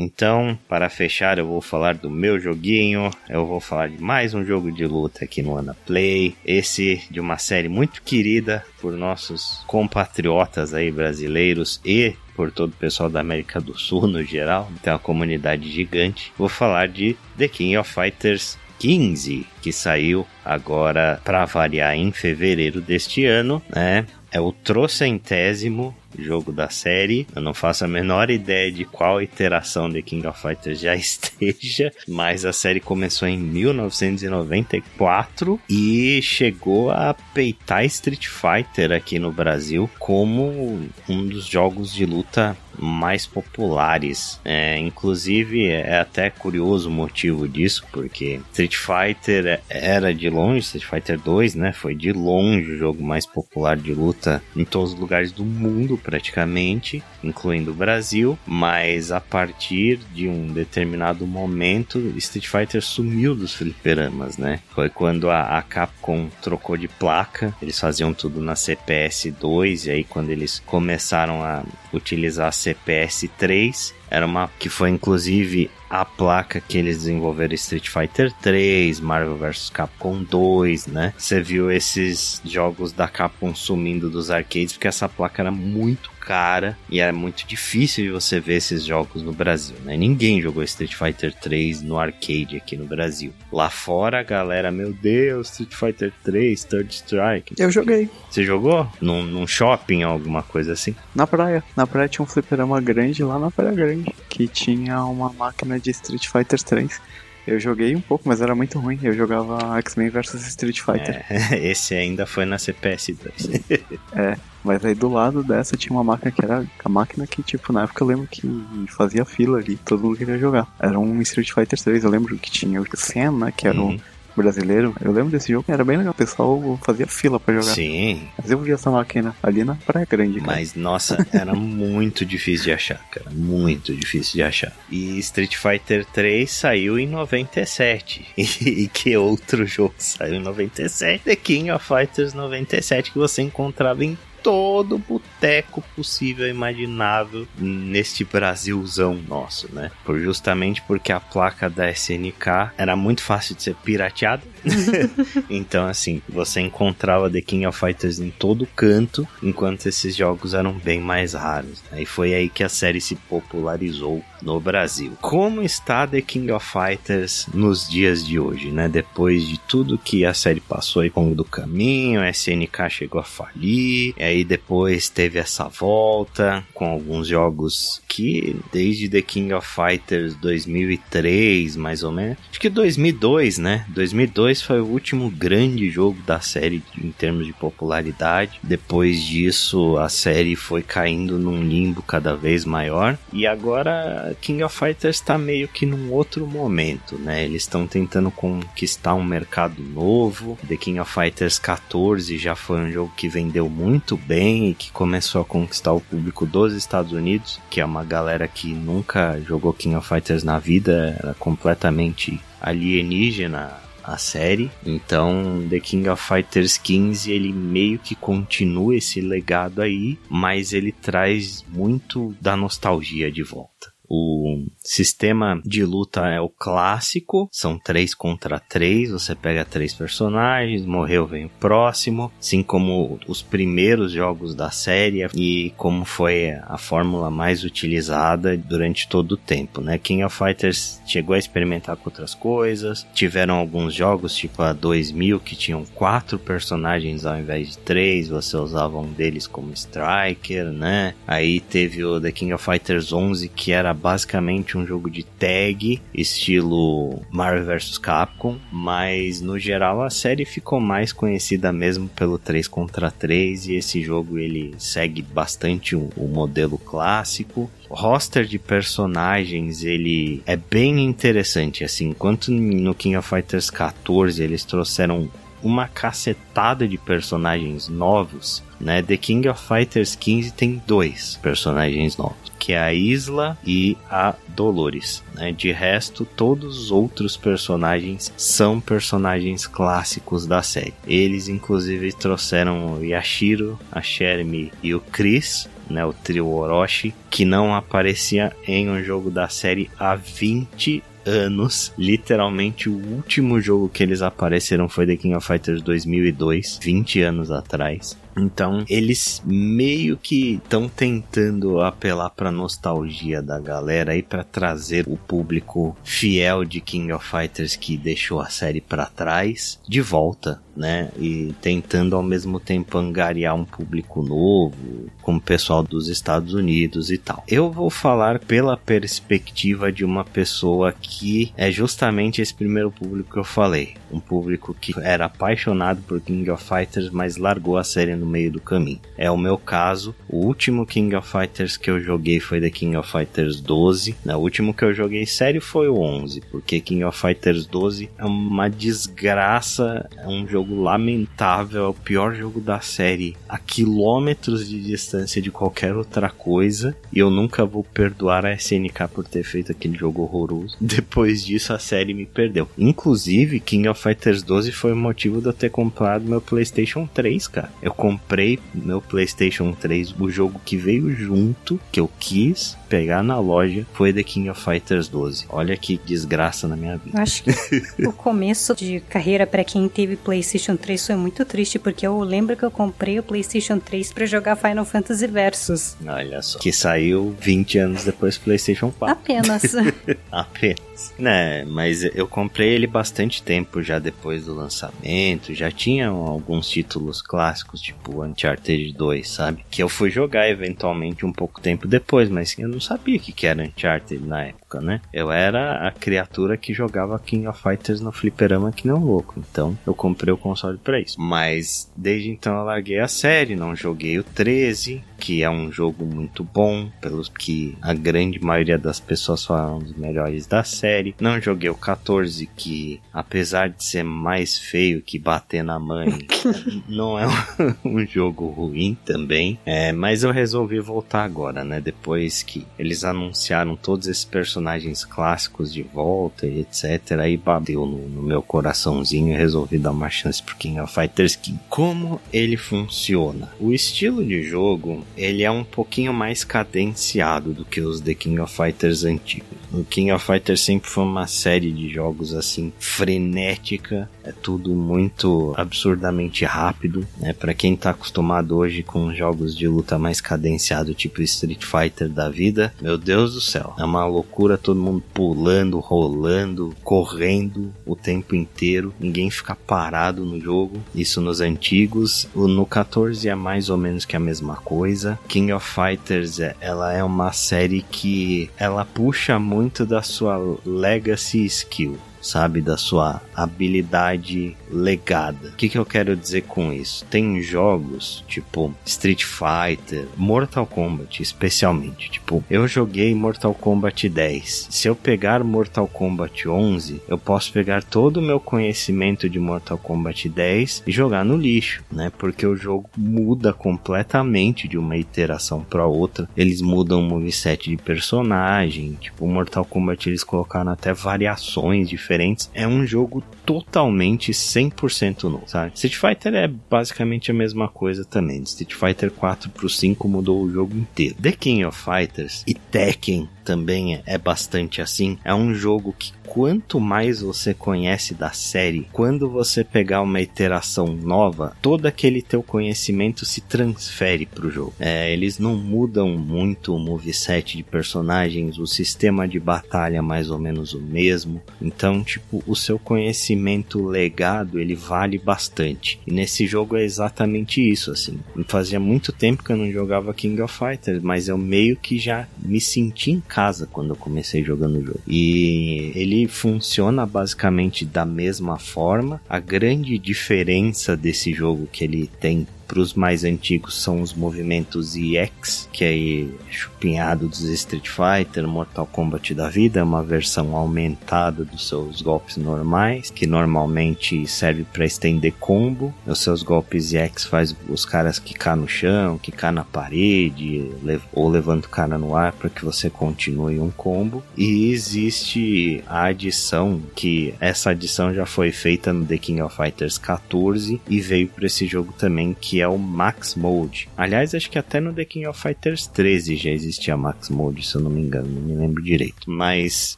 [0.00, 4.44] Então, para fechar, eu vou falar do meu joguinho, eu vou falar de mais um
[4.44, 9.64] jogo de luta aqui no Ana Play, esse de uma série muito querida por nossos
[9.66, 14.92] compatriotas aí brasileiros e por todo o pessoal da América do Sul no geral, tem
[14.92, 16.32] uma comunidade gigante.
[16.38, 22.80] Vou falar de The King of Fighters 15, que saiu agora para variar em fevereiro
[22.80, 24.06] deste ano, né?
[24.30, 27.26] É o trocentésimo jogo da série.
[27.34, 31.92] Eu não faço a menor ideia de qual iteração de King of Fighters já esteja,
[32.06, 39.90] mas a série começou em 1994 e chegou a peitar Street Fighter aqui no Brasil
[39.98, 44.40] como um dos jogos de luta mais populares.
[44.44, 50.84] É, inclusive, é até curioso o motivo disso, porque Street Fighter era de longe, Street
[50.84, 51.72] Fighter 2, né?
[51.72, 55.97] Foi de longe o jogo mais popular de luta em todos os lugares do mundo,
[55.98, 58.38] praticamente, incluindo o Brasil.
[58.46, 64.60] Mas a partir de um determinado momento, Street Fighter sumiu dos fliperamas, né?
[64.70, 69.90] Foi quando a, a Capcom trocou de placa, eles faziam tudo na CPS 2, e
[69.90, 76.04] aí quando eles começaram a utilizar a CPS 3, era uma que foi inclusive a
[76.04, 81.14] placa que eles desenvolveram Street Fighter 3, Marvel vs Capcom 2, né?
[81.16, 86.76] Você viu esses jogos da Capcom sumindo dos arcades porque essa placa era muito cara
[86.90, 89.96] e é muito difícil de você ver esses jogos no Brasil, né?
[89.96, 93.32] Ninguém jogou Street Fighter 3 no arcade aqui no Brasil.
[93.50, 97.54] Lá fora a galera, meu Deus, Street Fighter 3, Third Strike.
[97.58, 98.10] Eu joguei.
[98.28, 98.86] Você jogou?
[99.00, 100.94] Num, num shopping, alguma coisa assim?
[101.14, 101.64] Na praia.
[101.74, 105.90] Na praia tinha um fliperama grande lá na Praia Grande que tinha uma máquina de
[105.90, 107.00] Street Fighter 3.
[107.48, 108.98] Eu joguei um pouco, mas era muito ruim.
[109.02, 111.24] Eu jogava X-Men vs Street Fighter.
[111.30, 113.62] É, esse ainda foi na CPS 2.
[114.12, 117.72] é, mas aí do lado dessa tinha uma máquina que era a máquina que, tipo,
[117.72, 118.46] na época eu lembro que
[118.88, 120.66] fazia fila ali, todo mundo queria jogar.
[120.78, 123.92] Era um Street Fighter 3, eu lembro que tinha o Sen, né, que era uhum.
[123.92, 124.00] um
[124.38, 124.94] brasileiro.
[125.00, 126.12] Eu lembro desse jogo, era bem legal.
[126.12, 127.74] O pessoal fazia fila pra jogar.
[127.74, 128.28] Sim.
[128.38, 130.40] Mas eu vi essa máquina ali na Praia Grande.
[130.40, 130.52] Cara.
[130.52, 133.30] Mas, nossa, era muito difícil de achar, cara.
[133.30, 134.72] Muito difícil de achar.
[134.90, 138.26] E Street Fighter 3 saiu em 97.
[138.68, 141.24] E, que outro jogo saiu em 97?
[141.24, 148.24] The King of Fighters 97, que você encontrava em todo boteco possível e imaginável neste
[148.24, 149.90] Brasilzão nosso, né?
[150.04, 154.42] Por justamente porque a placa da SNK era muito fácil de ser pirateada.
[155.48, 160.72] então, assim, você encontrava The King of Fighters em todo canto, enquanto esses jogos eram
[160.72, 161.82] bem mais raros.
[161.90, 162.02] Né?
[162.02, 165.12] E foi aí que a série se popularizou no Brasil.
[165.20, 168.88] Como está The King of Fighters nos dias de hoje, né?
[168.88, 173.20] Depois de tudo que a série passou aí ao longo do caminho, a SNK chegou
[173.20, 179.66] a falir, aí depois teve essa volta com alguns jogos que desde The King of
[179.66, 183.84] Fighters 2003, mais ou menos, acho que 2002, né?
[183.88, 188.60] 2002 foi o último grande jogo da série em termos de popularidade.
[188.62, 194.76] Depois disso, a série foi caindo num limbo cada vez maior e agora King of
[194.76, 197.44] Fighters está meio que num outro momento, né?
[197.44, 200.58] Eles estão tentando conquistar um mercado novo.
[200.66, 204.90] The King of Fighters 14 já foi um jogo que vendeu muito bem e que
[204.90, 209.72] começou a conquistar o público dos Estados Unidos, que é uma galera que nunca jogou
[209.72, 214.70] King of Fighters na vida, era completamente alienígena a série.
[214.84, 220.92] Então, The King of Fighters 15, ele meio que continua esse legado aí, mas ele
[220.92, 223.92] traz muito da nostalgia de volta.
[224.08, 230.86] O sistema de luta é o clássico, são três contra três, você pega três personagens,
[230.86, 236.78] morreu, vem o próximo, assim como os primeiros jogos da série e como foi a
[236.78, 239.98] fórmula mais utilizada durante todo o tempo, né?
[239.98, 245.40] King of Fighters chegou a experimentar com outras coisas, tiveram alguns jogos tipo a 2000
[245.40, 251.14] que tinham quatro personagens ao invés de três, você usava um deles como Striker, né?
[251.26, 256.00] Aí teve o The King of Fighters 11 que era basicamente um jogo de tag,
[256.14, 262.66] estilo Marvel vs Capcom, mas no geral a série ficou mais conhecida mesmo pelo 3
[262.68, 267.70] contra 3 e esse jogo ele segue bastante o, modelo clássico.
[267.88, 274.42] O roster de personagens ele é bem interessante, assim, enquanto no King of Fighters 14
[274.42, 275.28] eles trouxeram
[275.62, 279.02] uma cacetada de personagens novos, né?
[279.02, 284.34] The King of Fighters 15 tem dois personagens novos que é a Isla e a
[284.48, 285.22] Dolores.
[285.34, 285.52] Né?
[285.52, 290.94] De resto, todos os outros personagens são personagens clássicos da série.
[291.06, 297.44] Eles, inclusive, trouxeram o Yashiro, a Shermie e o Chris, né, o trio Orochi, que
[297.44, 301.92] não aparecia em um jogo da série há 20 anos.
[301.96, 307.50] Literalmente, o último jogo que eles apareceram foi The King of Fighters 2002, 20 anos
[307.50, 308.16] atrás.
[308.38, 315.16] Então, eles meio que estão tentando apelar para nostalgia da galera aí para trazer o
[315.16, 321.10] público fiel de King of Fighters que deixou a série para trás de volta, né?
[321.18, 327.10] E tentando ao mesmo tempo angariar um público novo, como o pessoal dos Estados Unidos
[327.10, 327.42] e tal.
[327.48, 333.38] Eu vou falar pela perspectiva de uma pessoa que é justamente esse primeiro público que
[333.38, 338.14] eu falei, um público que era apaixonado por King of Fighters, mas largou a série
[338.14, 339.00] no meio do caminho.
[339.16, 340.14] É o meu caso.
[340.28, 344.16] O último King of Fighters que eu joguei foi The King of Fighters 12.
[344.24, 348.24] O último que eu joguei sério foi o 11, porque King of Fighters 12 é
[348.24, 354.80] uma desgraça, é um jogo lamentável, é o pior jogo da série a quilômetros de
[354.82, 359.72] distância de qualquer outra coisa, e eu nunca vou perdoar a SNK por ter feito
[359.72, 360.76] aquele jogo horroroso.
[360.80, 362.68] Depois disso a série me perdeu.
[362.76, 367.48] Inclusive, King of Fighters 12 foi o motivo de eu ter comprado meu PlayStation 3,
[367.48, 367.72] cara.
[367.82, 373.22] Eu comprei comprei meu PlayStation 3, o jogo que veio junto, que eu quis pegar
[373.22, 375.46] na loja, foi The King of Fighters 12.
[375.48, 377.18] Olha que desgraça na minha vida.
[377.18, 381.78] Eu acho que o começo de carreira para quem teve PlayStation 3 foi muito triste,
[381.78, 385.96] porque eu lembro que eu comprei o PlayStation 3 para jogar Final Fantasy Versus.
[386.06, 389.12] Olha só, que saiu 20 anos depois do PlayStation 4.
[389.12, 389.62] Apenas.
[390.32, 390.88] Apenas.
[391.16, 397.22] Né, mas eu comprei ele bastante tempo já depois do lançamento, já tinha alguns títulos
[397.22, 399.64] clássicos, tipo Uncharted 2, sabe?
[399.70, 403.46] Que eu fui jogar eventualmente um pouco tempo depois, mas eu não sabia o que
[403.46, 405.00] era Uncharted na época, né?
[405.12, 409.76] Eu era a criatura que jogava King of Fighters no fliperama que não louco, então
[409.86, 411.18] eu comprei o console pra isso.
[411.18, 416.04] Mas desde então eu larguei a série, não joguei o 13, que é um jogo
[416.04, 421.14] muito bom, pelos que a grande maioria das pessoas falam dos melhores da série.
[421.20, 426.26] Não joguei o 14, que apesar de ser mais feio que bater na mãe,
[426.88, 427.26] não é
[427.84, 429.58] um jogo ruim também.
[429.64, 431.80] É, mas eu resolvi voltar agora, né?
[431.80, 434.57] Depois que eles anunciaram todos esses personagens
[435.04, 437.18] clássicos de volta e etc.
[437.20, 441.36] Aí bateu no, no meu coraçãozinho e resolvi dar uma chance pro King of Fighters
[441.36, 443.50] que como ele funciona.
[443.60, 448.40] O estilo de jogo ele é um pouquinho mais cadenciado do que os The King
[448.40, 449.58] of Fighters antigos.
[449.72, 455.52] O King of Fighters sempre foi uma série de jogos assim frenética, é tudo muito
[455.56, 457.32] absurdamente rápido, né?
[457.32, 462.28] Para quem tá acostumado hoje com jogos de luta mais cadenciado, tipo Street Fighter da
[462.28, 468.34] vida, meu Deus do céu, é uma loucura, todo mundo pulando, rolando, correndo o tempo
[468.34, 470.80] inteiro, ninguém fica parado no jogo.
[470.94, 475.18] Isso nos antigos, no 14 é mais ou menos que a mesma coisa.
[475.28, 480.38] King of Fighters, é, ela é uma série que ela puxa muito muito da sua
[480.64, 482.60] legacy skill sabe?
[482.60, 485.48] Da sua habilidade legada.
[485.48, 487.04] O que, que eu quero dizer com isso?
[487.06, 492.10] Tem jogos tipo Street Fighter, Mortal Kombat, especialmente.
[492.10, 494.68] Tipo, eu joguei Mortal Kombat 10.
[494.70, 499.78] Se eu pegar Mortal Kombat 11, eu posso pegar todo o meu conhecimento de Mortal
[499.78, 502.10] Kombat 10 e jogar no lixo, né?
[502.18, 506.28] Porque o jogo muda completamente de uma iteração para outra.
[506.36, 508.96] Eles mudam o moveset de personagem.
[509.00, 515.44] Tipo, Mortal Kombat eles colocaram até variações diferentes diferentes, é um jogo totalmente 100% novo,
[515.46, 515.72] sabe?
[515.74, 518.42] Street Fighter é basicamente a mesma coisa também.
[518.42, 521.16] Street Fighter 4 pro 5 mudou o jogo inteiro.
[521.20, 525.16] The King of Fighters e Tekken também é, bastante assim.
[525.24, 530.88] É um jogo que quanto mais você conhece da série, quando você pegar uma iteração
[530.88, 534.74] nova, todo aquele teu conhecimento se transfere pro jogo.
[534.78, 540.30] É, eles não mudam muito o moveset de personagens, o sistema de batalha é mais
[540.30, 541.40] ou menos o mesmo.
[541.62, 545.98] Então, tipo, o seu conhecimento legado, ele vale bastante.
[546.06, 548.20] E nesse jogo é exatamente isso, assim.
[548.46, 552.28] Fazia muito tempo que eu não jogava King of Fighters, mas eu meio que já
[552.38, 553.37] me senti em casa
[553.70, 555.00] quando eu comecei jogando o jogo.
[555.06, 559.20] E ele funciona basicamente da mesma forma.
[559.28, 564.94] A grande diferença desse jogo que ele tem para os mais antigos são os movimentos
[564.94, 571.44] EX, que é chupinhado dos Street Fighter, Mortal Kombat da vida, é uma versão aumentada
[571.44, 575.94] dos seus golpes normais, que normalmente serve para estender combo.
[576.06, 580.70] Os seus golpes EX faz os caras quicar no chão, quicar na parede,
[581.12, 584.22] ou levanta o cara no ar para que você continue um combo.
[584.36, 589.96] E existe a adição, que essa adição já foi feita no The King of Fighters
[589.96, 593.88] 14 e veio para esse jogo também, que que é o Max Mode.
[593.96, 597.76] Aliás, acho que até no The King of Fighters 13 já existia Max Mode, se
[597.76, 599.30] eu não me engano, não me lembro direito.
[599.30, 599.96] Mas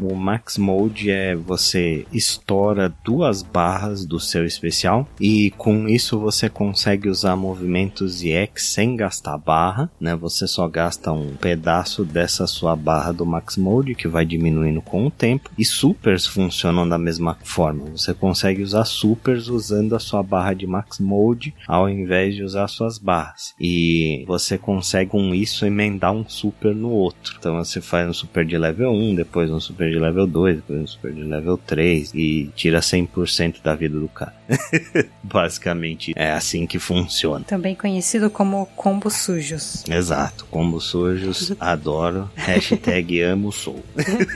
[0.00, 6.48] o Max Mode é você estoura duas barras do seu especial e com isso você
[6.48, 10.16] consegue usar movimentos EX sem gastar barra, né?
[10.16, 15.06] Você só gasta um pedaço dessa sua barra do Max Mode que vai diminuindo com
[15.06, 17.84] o tempo e supers funcionam da mesma forma.
[17.90, 22.68] Você consegue usar supers usando a sua barra de Max Mode ao invés de usar
[22.68, 23.54] suas barras.
[23.60, 27.36] E você consegue com isso emendar um super no outro.
[27.38, 30.80] Então você faz um super de level 1, depois um super de level 2, depois
[30.80, 34.34] um super de level 3 e tira 100% da vida do cara.
[35.22, 37.44] Basicamente é assim que funciona.
[37.44, 39.84] Também conhecido como combos sujos.
[39.88, 42.30] Exato, combos sujos, adoro.
[42.34, 43.82] Hashtag amo sou.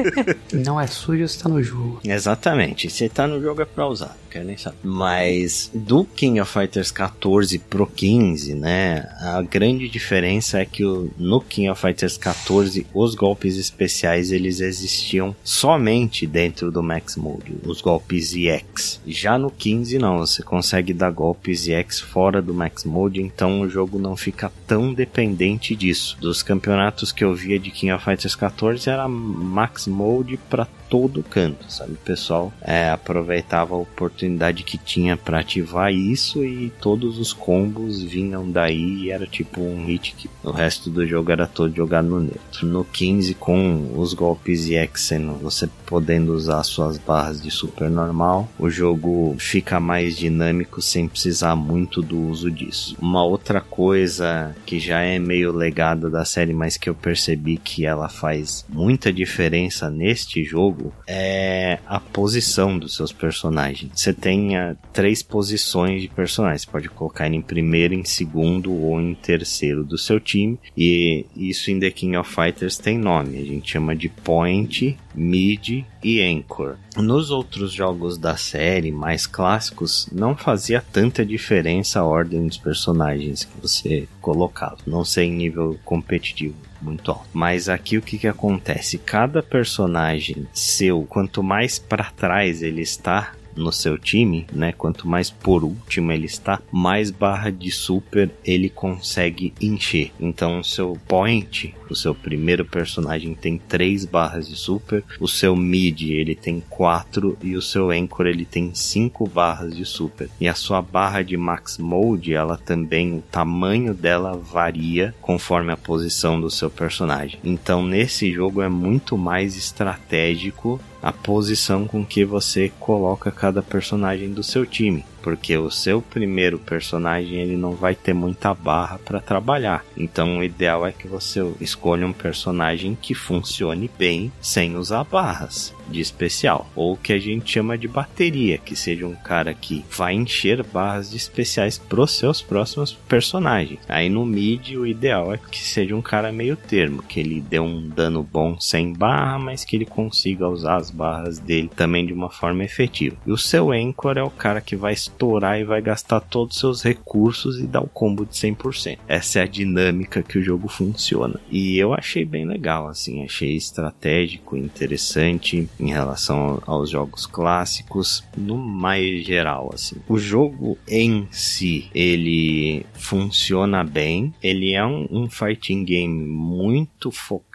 [0.52, 2.00] Não é sujo se tá no jogo.
[2.04, 4.78] Exatamente, se tá no jogo é pra usar, quero nem saber.
[4.82, 10.82] Mas do King of Fighters 14 pro 15, né, a grande diferença é que
[11.16, 17.55] no King of Fighters 14 os golpes especiais eles existiam somente dentro do Max Mode,
[17.64, 19.00] os golpes EX.
[19.07, 23.70] Já no 15 não, você consegue dar golpes EX fora do Max Mode, então o
[23.70, 26.16] jogo não fica tão dependente disso.
[26.20, 31.22] Dos campeonatos que eu via de King of Fighters 14 era Max Mode para todo
[31.22, 31.93] canto, sabe?
[31.93, 38.03] O pessoal é, aproveitava a oportunidade que tinha para ativar isso e todos os combos
[38.03, 42.09] vinham daí e era tipo um hit que o resto do jogo era todo jogado
[42.09, 42.66] no neutro.
[42.66, 48.70] No 15 com os golpes EX você podendo usar suas barras de super normal, o
[48.70, 52.97] jogo fica mais dinâmico sem precisar muito do uso disso.
[52.99, 57.84] Uma outra coisa que já é meio legado da série, mas que eu percebi que
[57.84, 63.93] ela faz muita diferença neste jogo é a posição dos seus personagens.
[63.95, 66.64] Você tem uh, três posições de personagens.
[66.64, 70.59] Pode colocar ele em primeiro, em segundo ou em terceiro do seu time.
[70.74, 73.36] E isso em The King of Fighters tem nome.
[73.36, 76.76] A gente chama de Point, Mid e Anchor.
[76.96, 83.44] Nos outros jogos da série mais clássicos, não fazia tanta diferença a ordem dos personagens
[83.44, 84.78] que você colocava.
[84.86, 87.26] Não sei em nível competitivo muito alto.
[87.32, 88.98] Mas aqui o que, que acontece?
[88.98, 94.72] Cada personagem seu, quanto mais para trás ele está, no seu time, né?
[94.72, 100.12] Quanto mais por último ele está, mais barra de super ele consegue encher.
[100.20, 105.55] Então, o seu point, o seu primeiro personagem tem três barras de super, o seu
[105.55, 110.28] mid ele tem quatro e o seu anchor ele tem cinco barras de super.
[110.40, 115.76] E a sua barra de max mode, ela também, o tamanho dela varia conforme a
[115.76, 117.38] posição do seu personagem.
[117.44, 124.32] Então, nesse jogo é muito mais estratégico a posição com que você coloca cada personagem
[124.32, 129.20] do seu time porque o seu primeiro personagem ele não vai ter muita barra para
[129.20, 129.84] trabalhar.
[129.96, 135.74] Então o ideal é que você escolha um personagem que funcione bem sem usar barras
[135.88, 140.14] de especial, ou que a gente chama de bateria, que seja um cara que vai
[140.14, 143.80] encher barras de especiais pros seus próximos personagens.
[143.88, 147.60] Aí no mid o ideal é que seja um cara meio termo, que ele dê
[147.60, 152.12] um dano bom sem barra, mas que ele consiga usar as barras dele também de
[152.12, 153.16] uma forma efetiva.
[153.26, 156.60] E o seu anchor é o cara que vai estourar e vai gastar todos os
[156.60, 158.98] seus recursos e dar o combo de 100%.
[159.06, 161.38] Essa é a dinâmica que o jogo funciona.
[161.50, 168.56] E eu achei bem legal, assim, achei estratégico, interessante em relação aos jogos clássicos, no
[168.56, 169.96] mais geral, assim.
[170.08, 177.51] O jogo em si, ele funciona bem, ele é um, um fighting game muito focado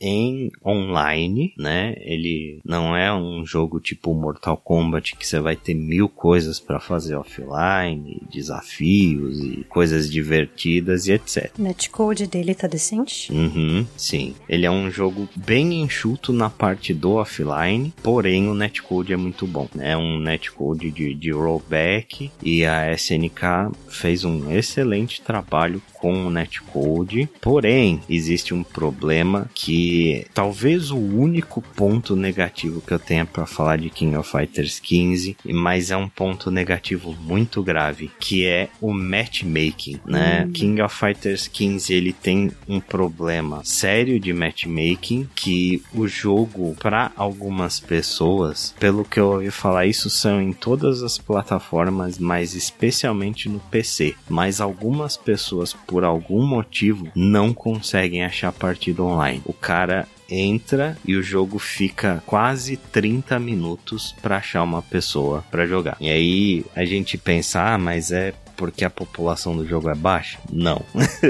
[0.00, 1.94] em online, né?
[2.00, 6.80] Ele não é um jogo tipo Mortal Kombat que você vai ter mil coisas para
[6.80, 11.52] fazer offline, desafios e coisas divertidas e etc.
[11.58, 13.32] O netcode dele tá decente?
[13.32, 14.34] Uhum, sim.
[14.48, 19.46] Ele é um jogo bem enxuto na parte do offline, porém o netcode é muito
[19.46, 19.68] bom.
[19.78, 26.30] É um netcode de, de rollback e a SNK fez um excelente trabalho com o
[26.30, 33.46] netcode, porém existe um problema que talvez o único ponto negativo que eu tenha para
[33.46, 38.68] falar de King of Fighters 15, mas é um ponto negativo muito grave, que é
[38.80, 40.44] o matchmaking, né?
[40.46, 40.52] Hum.
[40.52, 47.12] King of Fighters 15 ele tem um problema sério de matchmaking que o jogo para
[47.16, 53.48] algumas pessoas, pelo que eu ouvi falar, isso são em todas as plataformas, mas especialmente
[53.48, 54.14] no PC.
[54.28, 59.25] Mas algumas pessoas por algum motivo, não conseguem achar partida online.
[59.44, 65.66] O cara entra e o jogo fica quase 30 minutos para achar uma pessoa para
[65.66, 65.96] jogar.
[66.00, 70.38] E aí a gente pensa, ah, mas é porque a população do jogo é baixa?
[70.50, 70.82] Não.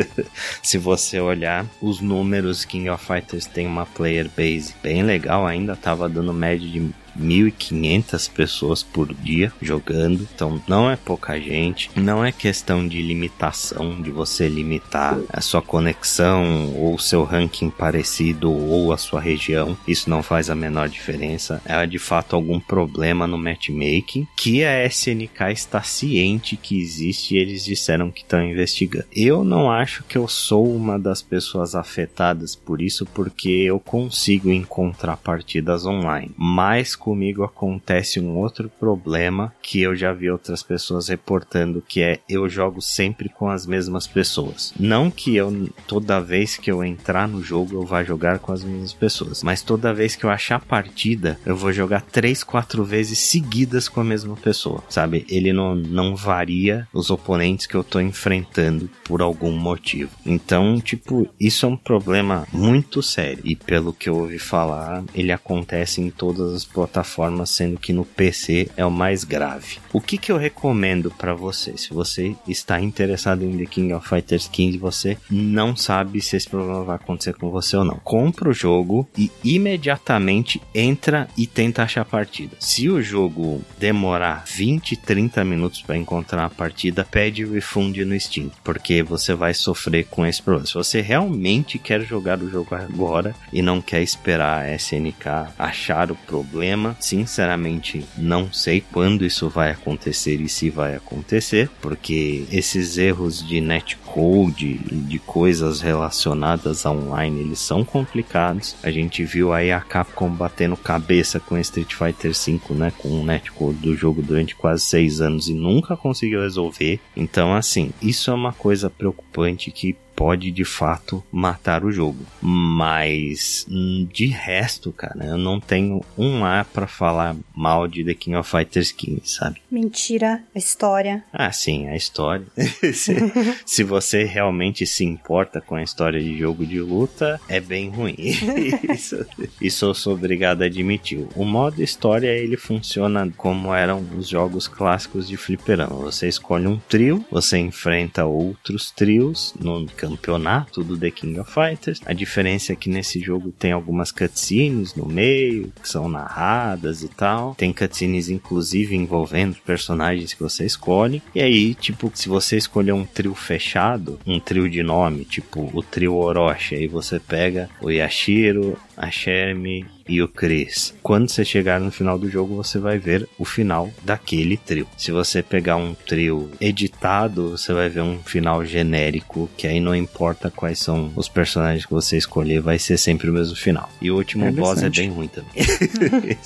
[0.62, 5.74] Se você olhar os números, King of Fighters tem uma player base bem legal, ainda
[5.74, 11.90] tava dando média de 1.500 pessoas por dia jogando, então não é pouca gente.
[11.96, 18.50] Não é questão de limitação, de você limitar a sua conexão ou seu ranking parecido
[18.50, 19.76] ou a sua região.
[19.86, 21.60] Isso não faz a menor diferença.
[21.64, 27.38] É de fato algum problema no matchmaking que a SNK está ciente que existe e
[27.38, 29.06] eles disseram que estão investigando.
[29.12, 34.50] Eu não acho que eu sou uma das pessoas afetadas por isso porque eu consigo
[34.50, 41.06] encontrar partidas online, mas comigo acontece um outro problema que eu já vi outras pessoas
[41.06, 44.74] reportando, que é eu jogo sempre com as mesmas pessoas.
[44.76, 48.64] Não que eu toda vez que eu entrar no jogo eu vá jogar com as
[48.64, 53.20] mesmas pessoas, mas toda vez que eu achar partida, eu vou jogar três, quatro vezes
[53.20, 55.24] seguidas com a mesma pessoa, sabe?
[55.28, 60.10] Ele não, não varia os oponentes que eu tô enfrentando por algum motivo.
[60.26, 65.30] Então, tipo, isso é um problema muito sério e pelo que eu ouvi falar, ele
[65.30, 69.78] acontece em todas as plataformas plataformas, sendo que no PC é o mais grave.
[69.92, 71.76] O que, que eu recomendo para você?
[71.76, 76.48] Se você está interessado em The King of Fighters 15 você não sabe se esse
[76.48, 77.96] problema vai acontecer com você ou não.
[77.96, 82.56] Compra o jogo e imediatamente entra e tenta achar a partida.
[82.58, 88.50] Se o jogo demorar 20, 30 minutos para encontrar a partida, pede refund no Steam,
[88.62, 90.66] porque você vai sofrer com esse problema.
[90.66, 95.26] Se você realmente quer jogar o jogo agora e não quer esperar a SNK
[95.58, 102.44] achar o problema, Sinceramente, não sei quando isso vai acontecer e se vai acontecer, porque
[102.50, 108.76] esses erros de netcode e de coisas relacionadas a online, eles são complicados.
[108.82, 113.24] A gente viu aí a Capcom batendo cabeça com Street Fighter V, né, com o
[113.24, 117.00] netcode do jogo durante quase seis anos e nunca conseguiu resolver.
[117.16, 122.24] Então, assim, isso é uma coisa preocupante que pode de fato matar o jogo.
[122.40, 128.14] Mas hum, de resto, cara, eu não tenho um A para falar mal de The
[128.14, 129.60] King of Fighters 15, sabe?
[129.70, 131.22] Mentira, a história.
[131.32, 132.46] Ah, sim, a história.
[132.94, 133.14] se,
[133.66, 138.16] se, você realmente se importa com a história de jogo de luta, é bem ruim.
[138.94, 139.26] isso,
[139.60, 141.26] isso eu sou obrigado a admitir.
[141.34, 145.96] O modo história ele funciona como eram os jogos clássicos de fliperama.
[145.96, 149.74] Você escolhe um trio, você enfrenta outros trios no
[150.08, 152.00] campeonato do The King of Fighters.
[152.04, 157.08] A diferença é que nesse jogo tem algumas cutscenes no meio, que são narradas e
[157.08, 157.54] tal.
[157.54, 161.22] Tem cutscenes inclusive envolvendo personagens que você escolhe.
[161.34, 165.82] E aí, tipo, se você escolher um trio fechado, um trio de nome, tipo o
[165.82, 170.94] trio Orochi, aí você pega o Yashiro, a Shermie e o Chris.
[171.02, 174.86] Quando você chegar no final do jogo, você vai ver o final daquele trio.
[174.96, 179.94] Se você pegar um trio editado, você vai ver um final genérico, que aí não
[179.94, 183.90] importa quais são os personagens que você escolher, vai ser sempre o mesmo final.
[184.00, 185.52] E o último boss é bem ruim também.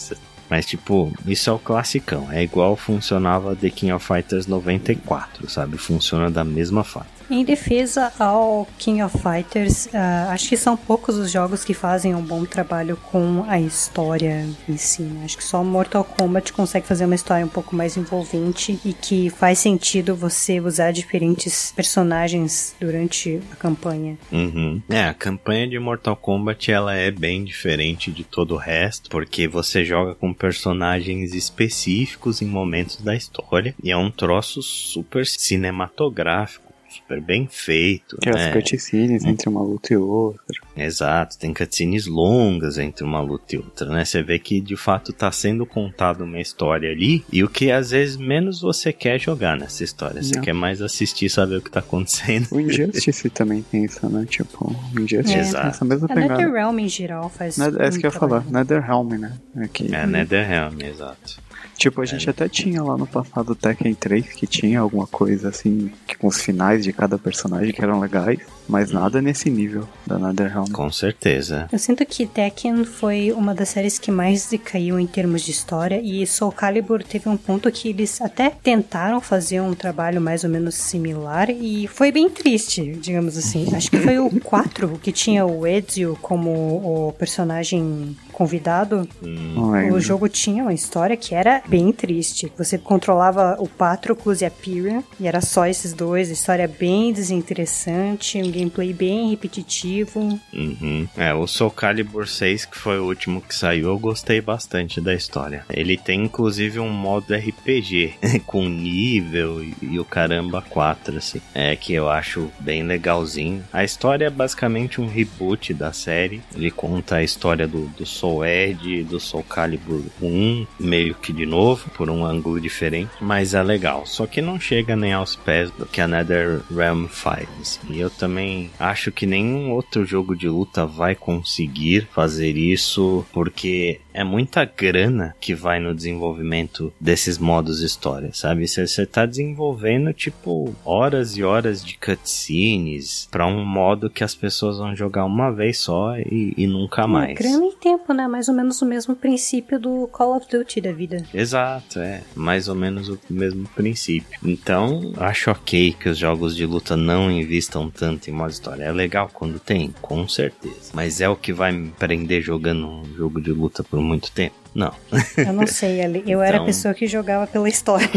[0.50, 2.30] Mas, tipo, isso é o classicão.
[2.32, 5.78] É igual funcionava The King of Fighters 94, sabe?
[5.78, 7.19] Funciona da mesma forma.
[7.30, 12.12] Em defesa ao King of Fighters, uh, acho que são poucos os jogos que fazem
[12.12, 15.02] um bom trabalho com a história em si.
[15.02, 15.26] Né?
[15.26, 19.30] Acho que só Mortal Kombat consegue fazer uma história um pouco mais envolvente e que
[19.30, 24.18] faz sentido você usar diferentes personagens durante a campanha.
[24.32, 24.82] Uhum.
[24.88, 29.46] É, a campanha de Mortal Kombat ela é bem diferente de todo o resto, porque
[29.46, 36.69] você joga com personagens específicos em momentos da história e é um troço super cinematográfico
[36.90, 38.16] super bem feito.
[38.18, 38.48] Que né?
[38.48, 40.40] as cutscenes entre uma luta e outra.
[40.76, 44.04] Exato, tem cutscenes longas entre uma luta e outra, né?
[44.04, 47.90] Você vê que de fato tá sendo contada uma história ali e o que às
[47.90, 50.22] vezes menos você quer jogar nessa história.
[50.22, 50.42] Você Não.
[50.42, 52.48] quer mais assistir e saber o que tá acontecendo.
[52.50, 54.26] O Injustice também tem isso, né?
[54.28, 55.60] Tipo, o Injustice é.
[55.60, 56.34] tem essa mesma pegada.
[56.34, 57.58] A NetherRealm em geral faz.
[57.58, 59.38] É isso que eu ia falar, NetherRealm, né?
[59.56, 59.94] Aqui.
[59.94, 61.49] É, NetherRealm, exato.
[61.80, 62.30] Tipo, a gente é.
[62.30, 66.26] até tinha lá no passado o Tekken 3, que tinha alguma coisa assim, que com
[66.26, 70.70] os finais de cada personagem que eram legais, mas nada nesse nível da NetherRealm.
[70.70, 71.68] Com certeza.
[71.72, 75.98] Eu sinto que Tekken foi uma das séries que mais decaiu em termos de história,
[76.04, 80.50] e Soul Calibur teve um ponto que eles até tentaram fazer um trabalho mais ou
[80.50, 83.74] menos similar, e foi bem triste, digamos assim.
[83.74, 89.92] Acho que foi o 4 que tinha o Ezio como o personagem convidado, hum.
[89.92, 92.50] o jogo tinha uma história que era bem triste.
[92.56, 98.38] Você controlava o Patroclus e a Pyrian, e era só esses dois, história bem desinteressante,
[98.38, 100.40] um gameplay bem repetitivo.
[100.54, 101.06] Uhum.
[101.18, 105.12] É, o Soul Calibur 6, que foi o último que saiu, eu gostei bastante da
[105.12, 105.66] história.
[105.68, 108.14] Ele tem inclusive um modo RPG
[108.46, 113.62] com nível e, e o caramba 4, assim, é que eu acho bem legalzinho.
[113.70, 116.40] A história é basicamente um reboot da série.
[116.56, 121.44] Ele conta a história do, do Soul Edge, do Soul Calibur 1, meio que de
[121.44, 124.06] novo, por um ângulo diferente, mas é legal.
[124.06, 127.48] Só que não chega nem aos pés do que a NetherRealm faz.
[127.60, 127.80] Assim.
[127.90, 134.00] E eu também acho que nenhum outro jogo de luta vai conseguir fazer isso, porque
[134.12, 138.66] é muita grana que vai no desenvolvimento desses modos história, sabe?
[138.66, 144.78] Você tá desenvolvendo, tipo, horas e horas de cutscenes para um modo que as pessoas
[144.78, 147.30] vão jogar uma vez só e, e nunca mais.
[147.30, 148.19] É, grana e tempo, né?
[148.28, 151.24] Mais ou menos o mesmo princípio do Call of Duty da vida.
[151.32, 152.22] Exato, é.
[152.34, 154.38] Mais ou menos o mesmo princípio.
[154.44, 158.84] Então, acho ok que os jogos de luta não invistam tanto em modo história.
[158.84, 160.90] É legal quando tem, com certeza.
[160.92, 164.54] Mas é o que vai me prender jogando um jogo de luta por muito tempo?
[164.74, 164.92] Não.
[165.36, 166.42] Eu não sei, eu então...
[166.42, 168.08] era a pessoa que jogava pela história.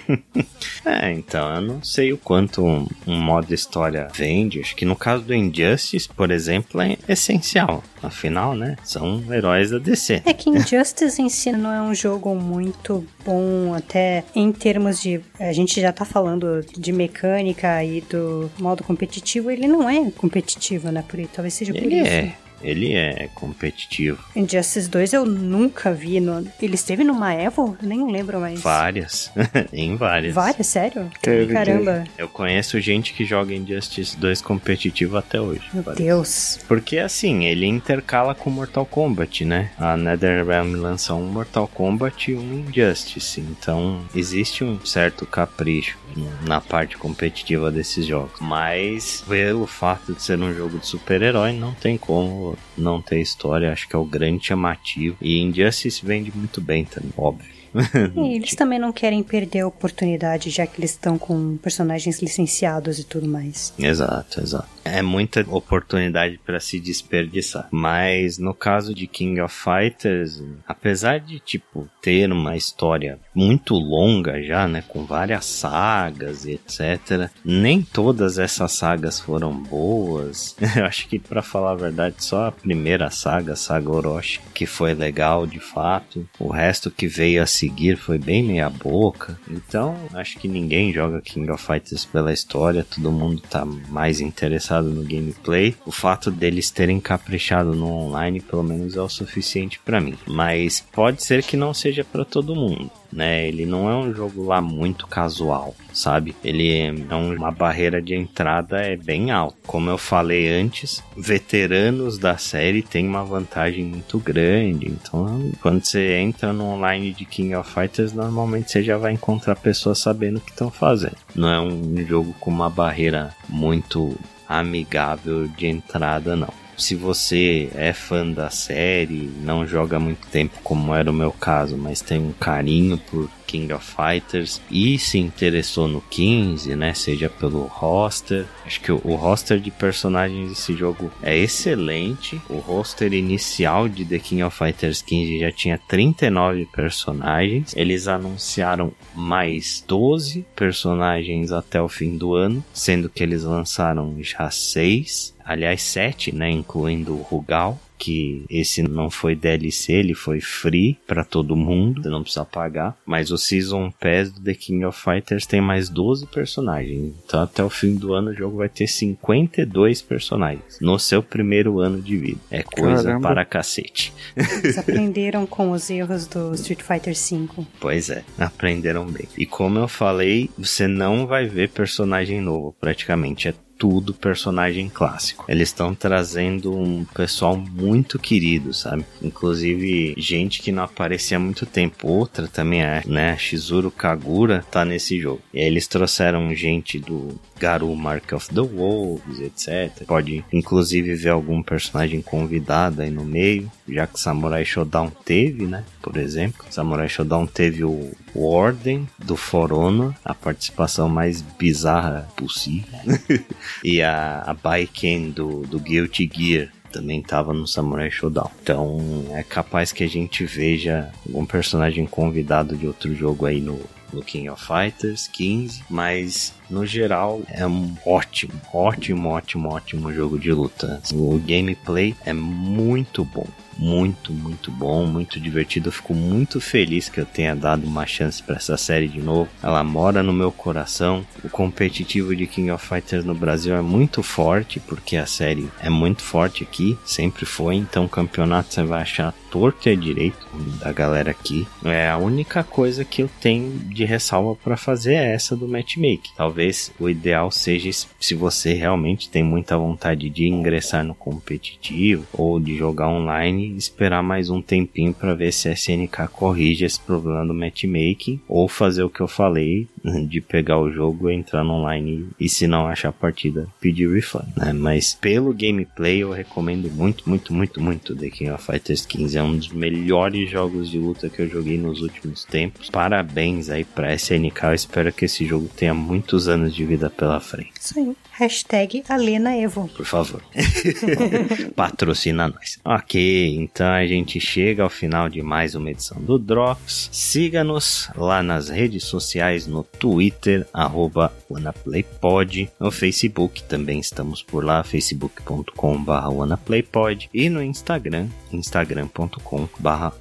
[0.84, 4.60] é, então, eu não sei o quanto um, um modo história vende.
[4.60, 7.82] Acho que no caso do Injustice, por exemplo, é essencial.
[8.02, 8.76] Afinal, né?
[8.84, 10.22] São heróis da DC.
[10.24, 15.20] É que Injustice em si não é um jogo muito bom, até em termos de.
[15.38, 20.90] A gente já tá falando de mecânica e do modo competitivo, ele não é competitivo,
[20.90, 21.04] né?
[21.06, 22.10] Por aí, talvez seja por ele isso.
[22.10, 22.43] É.
[22.64, 24.24] Ele é competitivo.
[24.34, 26.18] Injustice 2 eu nunca vi.
[26.20, 26.46] No...
[26.60, 27.76] Ele esteve numa Evo?
[27.80, 28.60] Eu nem lembro mais.
[28.60, 29.30] Várias.
[29.72, 30.34] em várias.
[30.34, 30.66] Várias?
[30.66, 31.10] Sério?
[31.20, 32.04] Teve, Caramba.
[32.04, 32.10] Teve.
[32.18, 35.62] Eu conheço gente que joga Injustice 2 competitivo até hoje.
[35.72, 36.04] Meu várias.
[36.04, 36.58] Deus.
[36.66, 39.70] Porque assim, ele intercala com Mortal Kombat, né?
[39.78, 43.40] A NetherRealm lança um Mortal Kombat e um Injustice.
[43.40, 45.98] Então, existe um certo capricho
[46.46, 48.40] na parte competitiva desses jogos.
[48.40, 53.72] Mas, pelo fato de ser um jogo de super-herói, não tem como não ter história.
[53.72, 55.16] Acho que é o grande chamativo.
[55.20, 57.54] E Injustice vende muito bem também, óbvio.
[58.16, 62.98] E eles também não querem perder a oportunidade, já que eles estão com personagens licenciados
[63.00, 63.74] e tudo mais.
[63.78, 64.73] Exato, exato.
[64.84, 67.68] É muita oportunidade para se desperdiçar.
[67.70, 74.42] Mas no caso de King of Fighters, apesar de tipo ter uma história muito longa
[74.42, 80.56] já, né, com várias sagas e etc, nem todas essas sagas foram boas.
[80.76, 84.92] Eu acho que para falar a verdade, só a primeira saga, Saga Orochi, que foi
[84.92, 86.28] legal de fato.
[86.38, 89.38] O resto que veio a seguir foi bem meia boca.
[89.48, 94.73] Então, acho que ninguém joga King of Fighters pela história, todo mundo tá mais interessado
[94.82, 95.74] no gameplay.
[95.86, 100.16] O fato deles terem caprichado no online, pelo menos é o suficiente para mim.
[100.26, 103.46] Mas pode ser que não seja para todo mundo né?
[103.46, 106.34] Ele não é um jogo lá muito casual, sabe?
[106.42, 109.56] Ele é uma barreira de entrada é bem alta.
[109.66, 114.86] Como eu falei antes, veteranos da série têm uma vantagem muito grande.
[114.86, 119.54] Então, quando você entra no online de King of Fighters, normalmente você já vai encontrar
[119.56, 121.16] pessoas sabendo o que estão fazendo.
[121.34, 124.18] Não é um jogo com uma barreira muito
[124.48, 130.94] amigável de entrada, não se você é fã da série, não joga muito tempo como
[130.94, 135.86] era o meu caso, mas tem um carinho por King of Fighters e se interessou
[135.86, 138.46] no 15, né, seja pelo roster.
[138.66, 142.40] Acho que o, o roster de personagens desse jogo é excelente.
[142.48, 147.74] O roster inicial de The King of Fighters 15 já tinha 39 personagens.
[147.76, 154.50] Eles anunciaram mais 12 personagens até o fim do ano, sendo que eles lançaram já
[154.50, 160.98] 6 aliás, 7, né, incluindo o Rugal que esse não foi DLC, ele foi free
[161.06, 162.96] para todo mundo, você não precisa pagar.
[163.06, 167.14] Mas o Season Pass do The King of Fighters tem mais 12 personagens.
[167.24, 171.80] Então até o fim do ano o jogo vai ter 52 personagens no seu primeiro
[171.80, 172.40] ano de vida.
[172.50, 173.28] É coisa Caramba.
[173.28, 174.12] para cacete.
[174.36, 177.64] Eles aprenderam com os erros do Street Fighter V.
[177.80, 179.26] Pois é, aprenderam bem.
[179.38, 183.48] E como eu falei, você não vai ver personagem novo, praticamente.
[183.48, 183.54] É
[183.84, 185.44] tudo personagem clássico.
[185.46, 189.04] Eles estão trazendo um pessoal muito querido, sabe?
[189.20, 192.08] Inclusive gente que não aparecia há muito tempo.
[192.08, 193.36] Outra também é, né?
[193.36, 195.42] Shizuru Kagura tá nesse jogo.
[195.52, 200.06] E aí eles trouxeram gente do Garu Mark of the Wolves, etc.
[200.06, 205.84] Pode inclusive ver algum personagem convidado aí no meio, já que Samurai Shodown teve, né?
[206.02, 212.98] Por exemplo, Samurai Shodown teve o Warden do For Honor, a participação mais bizarra possível,
[213.82, 218.50] e a, a Baiken do, do Guilty Gear também estava no Samurai Shodown.
[218.62, 223.80] Então é capaz que a gente veja um personagem convidado de outro jogo aí no,
[224.12, 230.38] no King of Fighters 15, mas no geral é um ótimo, ótimo, ótimo, ótimo jogo
[230.38, 231.00] de luta.
[231.12, 233.46] O gameplay é muito bom
[233.78, 235.88] muito, muito bom, muito divertido.
[235.88, 239.48] Eu fico muito feliz que eu tenha dado uma chance para essa série de novo.
[239.62, 241.24] Ela mora no meu coração.
[241.42, 245.90] O competitivo de King of Fighters no Brasil é muito forte, porque a série é
[245.90, 247.76] muito forte aqui, sempre foi.
[247.76, 250.46] Então, campeonato você vai achar torto e direito
[250.80, 251.66] da galera aqui.
[251.84, 256.32] É a única coisa que eu tenho de ressalva para fazer é essa do matchmaking.
[256.36, 256.53] Talvez
[256.98, 257.90] o ideal seja
[258.20, 264.22] se você realmente tem muita vontade de ingressar no competitivo ou de jogar online esperar
[264.22, 269.02] mais um tempinho para ver se a SNK corrige esse problema do matchmaking ou fazer
[269.02, 269.88] o que eu falei
[270.26, 274.46] de pegar o jogo, entrar no online e se não achar a partida, pedir refund,
[274.56, 274.72] né?
[274.72, 279.38] Mas pelo gameplay eu recomendo muito, muito, muito, muito The King of Fighters 15.
[279.38, 282.90] É um dos melhores jogos de luta que eu joguei nos últimos tempos.
[282.90, 284.64] Parabéns aí pra SNK.
[284.64, 287.72] Eu espero que esse jogo tenha muitos anos de vida pela frente.
[287.80, 288.14] Sim.
[288.36, 289.88] Hashtag Alena Evo.
[289.96, 290.42] Por favor.
[291.76, 292.80] Patrocina nós.
[292.84, 297.08] Ok, então a gente chega ao final de mais uma edição do Drops.
[297.12, 302.70] Siga-nos lá nas redes sociais, no Twitter, arroba WannaPlayPod.
[302.78, 307.30] No Facebook também estamos por lá, facebook.com.br WannaPlayPod.
[307.32, 310.14] E no Instagram, instagram.com.br